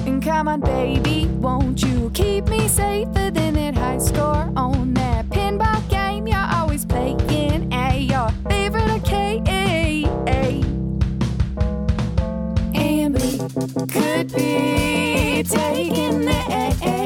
[0.07, 5.14] And come on, baby, won't you keep me safer than that high score on that
[13.75, 17.04] could be taking the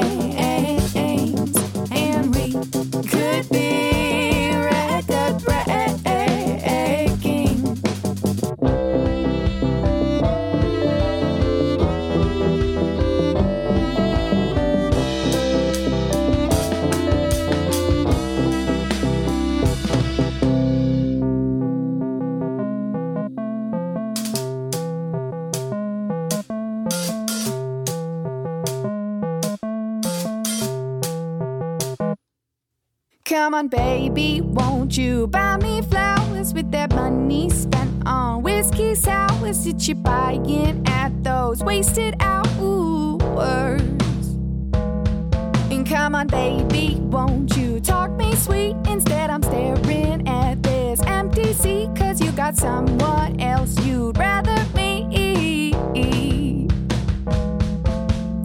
[33.49, 39.65] Come on, baby, won't you buy me flowers with that money spent on whiskey sours
[39.65, 43.11] that you're buying at those wasted hours?
[45.71, 48.75] And come on, baby, won't you talk me sweet?
[48.87, 55.73] Instead, I'm staring at this empty seat, cause you got someone else you'd rather me.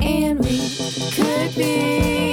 [0.01, 0.71] And we
[1.13, 2.24] could be